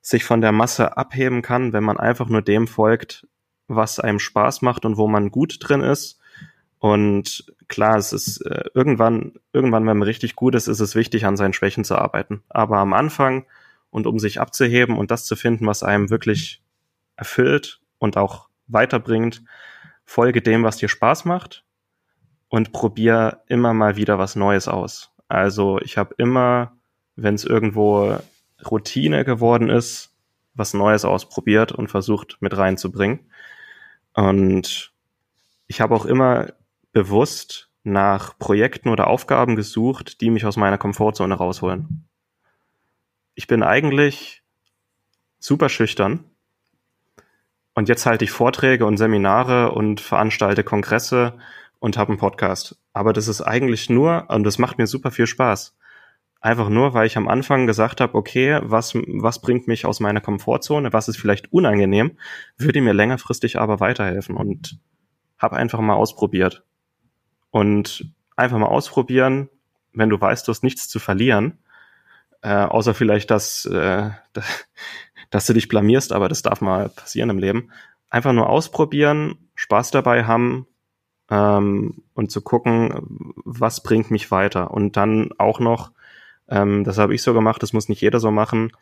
[0.00, 3.26] sich von der Masse abheben kann, wenn man einfach nur dem folgt,
[3.70, 6.18] was einem Spaß macht und wo man gut drin ist.
[6.78, 11.24] Und klar, es ist äh, irgendwann, irgendwann, wenn man richtig gut ist, ist es wichtig,
[11.24, 12.42] an seinen Schwächen zu arbeiten.
[12.48, 13.46] Aber am Anfang
[13.90, 16.62] und um sich abzuheben und das zu finden, was einem wirklich
[17.16, 19.42] erfüllt und auch weiterbringt,
[20.04, 21.64] folge dem, was dir Spaß macht
[22.48, 25.12] und probier immer mal wieder was Neues aus.
[25.28, 26.72] Also ich habe immer,
[27.14, 28.18] wenn es irgendwo
[28.68, 30.10] Routine geworden ist,
[30.54, 33.29] was Neues ausprobiert und versucht mit reinzubringen.
[34.20, 34.92] Und
[35.66, 36.52] ich habe auch immer
[36.92, 42.06] bewusst nach Projekten oder Aufgaben gesucht, die mich aus meiner Komfortzone rausholen.
[43.34, 44.42] Ich bin eigentlich
[45.38, 46.24] super schüchtern.
[47.72, 51.38] Und jetzt halte ich Vorträge und Seminare und veranstalte Kongresse
[51.78, 52.76] und habe einen Podcast.
[52.92, 55.74] Aber das ist eigentlich nur, und das macht mir super viel Spaß.
[56.42, 60.22] Einfach nur, weil ich am Anfang gesagt habe, okay, was, was bringt mich aus meiner
[60.22, 62.16] Komfortzone, was ist vielleicht unangenehm,
[62.56, 64.78] würde mir längerfristig aber weiterhelfen und
[65.38, 66.64] habe einfach mal ausprobiert.
[67.50, 69.50] Und einfach mal ausprobieren,
[69.92, 71.58] wenn du weißt, du hast nichts zu verlieren,
[72.42, 74.10] äh, außer vielleicht, dass, äh,
[75.30, 77.70] dass du dich blamierst, aber das darf mal passieren im Leben.
[78.08, 80.66] Einfach nur ausprobieren, Spaß dabei haben
[81.30, 84.70] ähm, und zu gucken, was bringt mich weiter.
[84.70, 85.92] Und dann auch noch
[86.50, 88.72] ähm, das habe ich so gemacht, das muss nicht jeder so machen.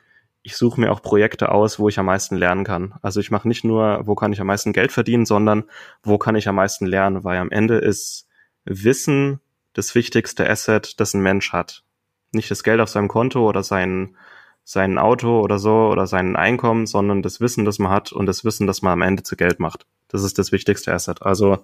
[0.43, 2.95] Ich suche mir auch Projekte aus, wo ich am meisten lernen kann.
[3.03, 5.65] Also ich mache nicht nur, wo kann ich am meisten Geld verdienen, sondern
[6.03, 8.27] wo kann ich am meisten lernen, weil am Ende ist
[8.65, 9.41] Wissen
[9.75, 11.85] das wichtigste Asset, das ein Mensch hat.
[12.33, 14.17] Nicht das Geld auf seinem Konto oder sein,
[14.65, 18.45] sein Auto oder so oder sein Einkommen, sondern das Wissen, das man hat und das
[18.45, 19.87] Wissen, das man am Ende zu Geld macht.
[20.09, 21.23] Das ist das wichtigste Asset.
[21.23, 21.59] Also,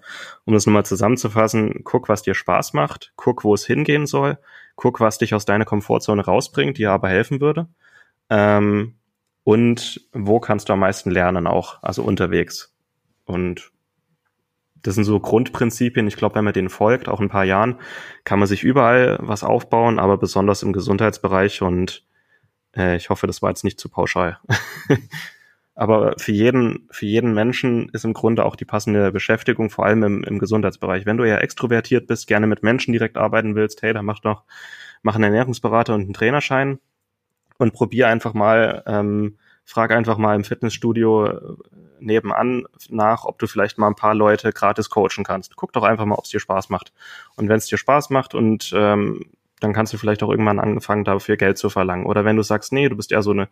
[0.44, 4.38] um das nochmal zusammenzufassen, guck, was dir Spaß macht, guck, wo es hingehen soll,
[4.76, 7.68] guck, was dich aus deiner Komfortzone rausbringt, dir aber helfen würde.
[8.30, 8.94] Ähm,
[9.44, 12.74] und wo kannst du am meisten lernen auch, also unterwegs.
[13.24, 13.70] Und
[14.82, 16.06] das sind so Grundprinzipien.
[16.06, 17.80] Ich glaube, wenn man denen folgt, auch in ein paar Jahren,
[18.24, 21.62] kann man sich überall was aufbauen, aber besonders im Gesundheitsbereich.
[21.62, 22.04] Und
[22.76, 24.38] äh, ich hoffe, das war jetzt nicht zu pauschal.
[25.74, 30.02] Aber für jeden, für jeden Menschen ist im Grunde auch die passende Beschäftigung, vor allem
[30.04, 31.04] im, im Gesundheitsbereich.
[31.04, 34.44] Wenn du ja extrovertiert bist, gerne mit Menschen direkt arbeiten willst, hey, dann mach doch,
[35.02, 36.78] mach einen Ernährungsberater und einen Trainerschein
[37.58, 41.56] und probier einfach mal, ähm, frag einfach mal im Fitnessstudio äh,
[41.98, 45.56] nebenan nach, ob du vielleicht mal ein paar Leute gratis coachen kannst.
[45.56, 46.92] Guck doch einfach mal, ob es dir Spaß macht.
[47.36, 49.24] Und wenn es dir Spaß macht und ähm,
[49.64, 52.06] dann kannst du vielleicht auch irgendwann angefangen, dafür Geld zu verlangen.
[52.06, 53.48] Oder wenn du sagst, nee, du bist ja so eine,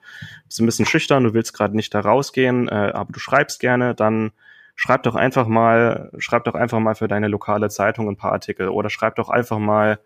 [0.46, 3.94] bist ein bisschen schüchtern, du willst gerade nicht da rausgehen, äh, aber du schreibst gerne,
[3.94, 4.32] dann
[4.76, 8.68] schreib doch einfach mal, schreib doch einfach mal für deine lokale Zeitung ein paar Artikel
[8.68, 9.98] oder schreib doch einfach mal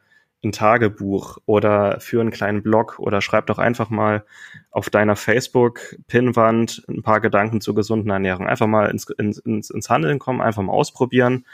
[0.45, 4.25] ein Tagebuch oder für einen kleinen Blog oder schreib doch einfach mal
[4.71, 8.47] auf deiner Facebook-Pinnwand ein paar Gedanken zur gesunden Ernährung.
[8.47, 11.47] Einfach mal ins, ins, ins Handeln kommen, einfach mal ausprobieren.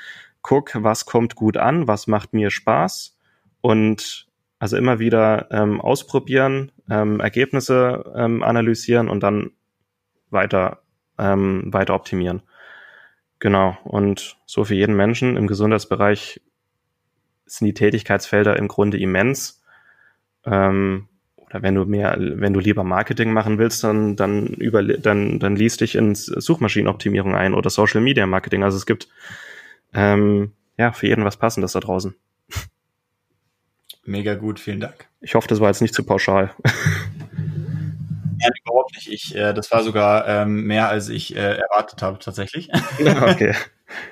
[0.43, 3.17] Guck, was kommt gut an, was macht mir Spaß
[3.61, 4.27] und
[4.63, 9.51] also immer wieder ähm, ausprobieren, ähm, Ergebnisse ähm, analysieren und dann
[10.31, 10.85] weiter,
[11.19, 12.43] ähm, weiter optimieren.
[13.41, 13.77] Genau.
[13.83, 16.41] Und so für jeden Menschen im Gesundheitsbereich
[17.45, 19.65] sind die Tätigkeitsfelder im Grunde immens.
[20.45, 21.09] Ähm,
[21.39, 25.57] oder wenn du mehr, wenn du lieber Marketing machen willst, dann, dann über, dann, dann
[25.57, 28.63] liest dich ins Suchmaschinenoptimierung ein oder Social Media Marketing.
[28.63, 29.09] Also es gibt,
[29.93, 32.15] ähm, ja, für jeden was Passendes da draußen.
[34.05, 35.09] Mega gut, vielen Dank.
[35.21, 36.55] Ich hoffe, das war jetzt nicht zu pauschal.
[38.43, 39.09] Ja, überhaupt nicht.
[39.09, 42.69] Ich, äh, das war sogar ähm, mehr, als ich äh, erwartet habe, tatsächlich.
[43.01, 43.55] Okay.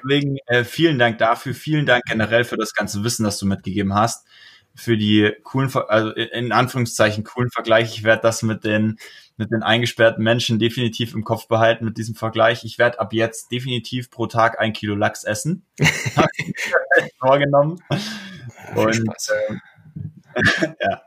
[0.04, 1.54] Deswegen äh, vielen Dank dafür.
[1.54, 4.26] Vielen Dank generell für das ganze Wissen, das du mitgegeben hast.
[4.74, 7.96] Für die coolen, also in Anführungszeichen coolen Vergleich.
[7.96, 8.98] Ich werde das mit den,
[9.38, 12.62] mit den eingesperrten Menschen definitiv im Kopf behalten mit diesem Vergleich.
[12.64, 15.64] Ich werde ab jetzt definitiv pro Tag ein Kilo Lachs essen.
[17.18, 17.82] vorgenommen.
[18.74, 19.54] Und äh,
[20.80, 21.02] ja,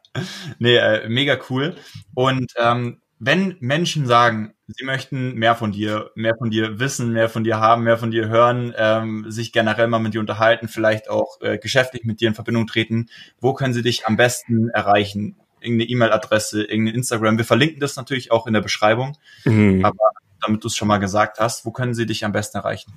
[0.60, 1.76] nee, äh, mega cool.
[2.14, 7.30] Und ähm, wenn Menschen sagen, sie möchten mehr von dir, mehr von dir wissen, mehr
[7.30, 11.10] von dir haben, mehr von dir hören, ähm, sich generell mal mit dir unterhalten, vielleicht
[11.10, 13.08] auch äh, geschäftlich mit dir in Verbindung treten,
[13.40, 15.38] wo können sie dich am besten erreichen?
[15.62, 17.38] Irgendeine E-Mail-Adresse, irgendein Instagram.
[17.38, 19.18] Wir verlinken das natürlich auch in der Beschreibung.
[19.46, 19.86] Mhm.
[19.86, 20.12] Aber
[20.42, 22.94] damit du es schon mal gesagt hast, wo können sie dich am besten erreichen?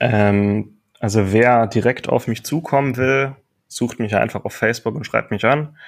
[0.00, 3.36] Ähm, also wer direkt auf mich zukommen will,
[3.70, 5.78] sucht mich einfach auf Facebook und schreibt mich an.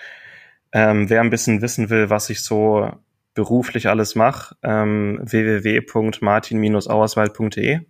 [0.73, 2.91] Ähm, wer ein bisschen wissen will, was ich so
[3.35, 7.81] beruflich alles mache, ähm, www.martin-auerswald.de.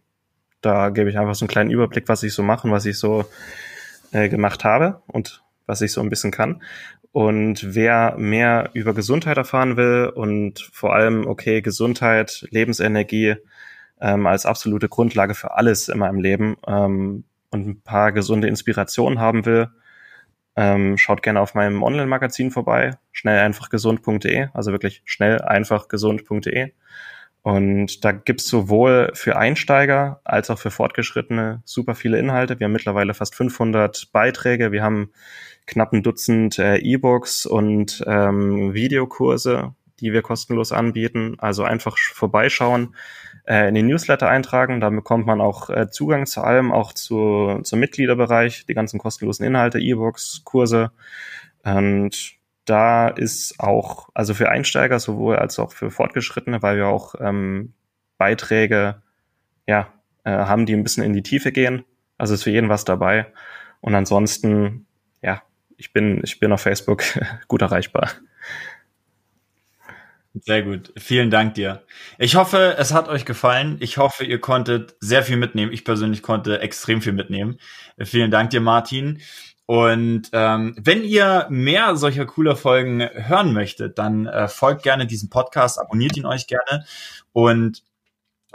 [0.61, 2.99] Da gebe ich einfach so einen kleinen Überblick, was ich so mache und was ich
[2.99, 3.24] so
[4.12, 6.62] äh, gemacht habe und was ich so ein bisschen kann.
[7.12, 13.36] Und wer mehr über Gesundheit erfahren will und vor allem, okay, Gesundheit, Lebensenergie
[14.01, 19.20] ähm, als absolute Grundlage für alles in meinem Leben ähm, und ein paar gesunde Inspirationen
[19.20, 19.68] haben will,
[20.57, 26.72] ähm, schaut gerne auf meinem Online-Magazin vorbei, schnell einfach gesund.de, also wirklich schnell einfach gesund.de.
[27.42, 32.61] Und da gibt's sowohl für Einsteiger als auch für Fortgeschrittene super viele Inhalte.
[32.61, 34.70] Wir haben mittlerweile fast 500 Beiträge.
[34.70, 35.11] Wir haben
[35.66, 41.34] knapp ein Dutzend äh, E-Books und ähm, Videokurse, die wir kostenlos anbieten.
[41.38, 42.94] Also einfach vorbeischauen
[43.45, 44.80] äh, in den Newsletter eintragen.
[44.80, 49.47] Da bekommt man auch äh, Zugang zu allem, auch zu, zum Mitgliederbereich, die ganzen kostenlosen
[49.47, 50.93] Inhalte, E-Books, Kurse.
[51.64, 52.34] Und
[52.64, 57.74] da ist auch, also für Einsteiger sowohl als auch für Fortgeschrittene, weil wir auch ähm,
[58.18, 59.03] Beiträge
[59.66, 59.88] ja,
[60.24, 61.84] äh, haben, die ein bisschen in die Tiefe gehen.
[62.18, 63.26] Also ist für jeden was dabei.
[63.80, 64.86] Und ansonsten,
[65.22, 65.43] ja,
[65.76, 67.03] ich bin, ich bin auf Facebook
[67.49, 68.11] gut erreichbar.
[70.35, 70.95] Sehr gut.
[70.97, 71.83] Vielen Dank dir.
[72.18, 73.76] Ich hoffe, es hat euch gefallen.
[73.80, 75.72] Ich hoffe, ihr konntet sehr viel mitnehmen.
[75.72, 77.59] Ich persönlich konnte extrem viel mitnehmen.
[77.99, 79.20] Vielen Dank dir, Martin.
[79.66, 85.28] Und ähm, wenn ihr mehr solcher cooler Folgen hören möchtet, dann äh, folgt gerne diesem
[85.28, 86.87] Podcast, abonniert ihn euch gerne.
[87.33, 87.83] Und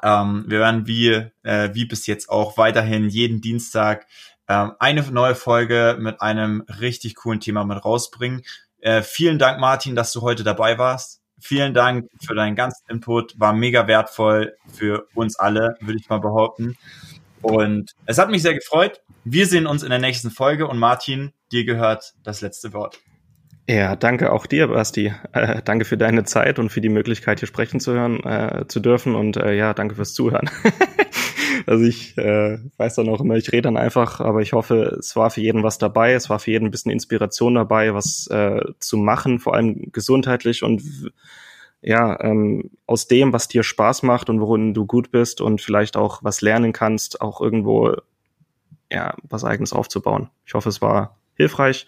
[0.02, 1.10] ähm, wir werden wie,
[1.44, 4.08] äh, wie bis jetzt auch weiterhin jeden Dienstag
[4.48, 8.42] ähm, eine neue Folge mit einem richtig coolen Thema mit rausbringen.
[8.80, 13.40] Äh, vielen Dank, Martin, dass du heute dabei warst vielen Dank für deinen ganzen Input.
[13.40, 16.76] War mega wertvoll für uns alle, würde ich mal behaupten.
[17.42, 19.02] Und es hat mich sehr gefreut.
[19.24, 23.00] Wir sehen uns in der nächsten Folge und Martin, dir gehört das letzte Wort.
[23.70, 25.14] Ja, danke auch dir, Basti.
[25.34, 28.80] Äh, danke für deine Zeit und für die Möglichkeit, hier sprechen zu hören, äh, zu
[28.80, 29.14] dürfen.
[29.14, 30.50] Und äh, ja, danke fürs Zuhören.
[31.66, 35.16] also ich äh, weiß dann auch immer, ich rede dann einfach, aber ich hoffe, es
[35.16, 36.14] war für jeden was dabei.
[36.14, 40.64] Es war für jeden ein bisschen Inspiration dabei, was äh, zu machen, vor allem gesundheitlich
[40.64, 40.84] und
[41.82, 45.96] ja, ähm, aus dem, was dir Spaß macht und worin du gut bist und vielleicht
[45.96, 47.96] auch was lernen kannst, auch irgendwo
[48.92, 50.30] ja, was eigenes aufzubauen.
[50.46, 51.88] Ich hoffe, es war hilfreich.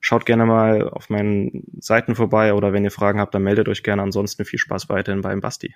[0.00, 3.82] Schaut gerne mal auf meinen Seiten vorbei oder wenn ihr Fragen habt, dann meldet euch
[3.82, 4.02] gerne.
[4.02, 5.74] Ansonsten viel Spaß weiterhin beim Basti.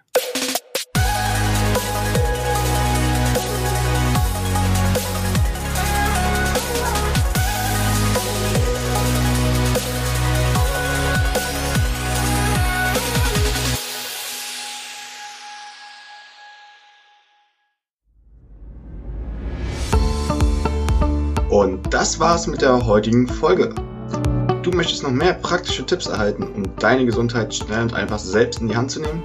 [22.13, 23.75] Das war's mit der heutigen Folge.
[24.63, 28.69] Du möchtest noch mehr praktische Tipps erhalten, um deine Gesundheit schnell und einfach selbst in
[28.69, 29.23] die Hand zu nehmen?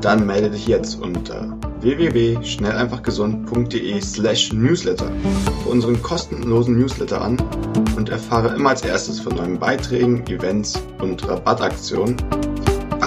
[0.00, 5.10] Dann melde dich jetzt unter www.schnelleinfachgesund.de slash newsletter
[5.64, 7.36] für unseren kostenlosen Newsletter an
[7.96, 12.16] und erfahre immer als erstes von neuen Beiträgen, Events und Rabattaktionen.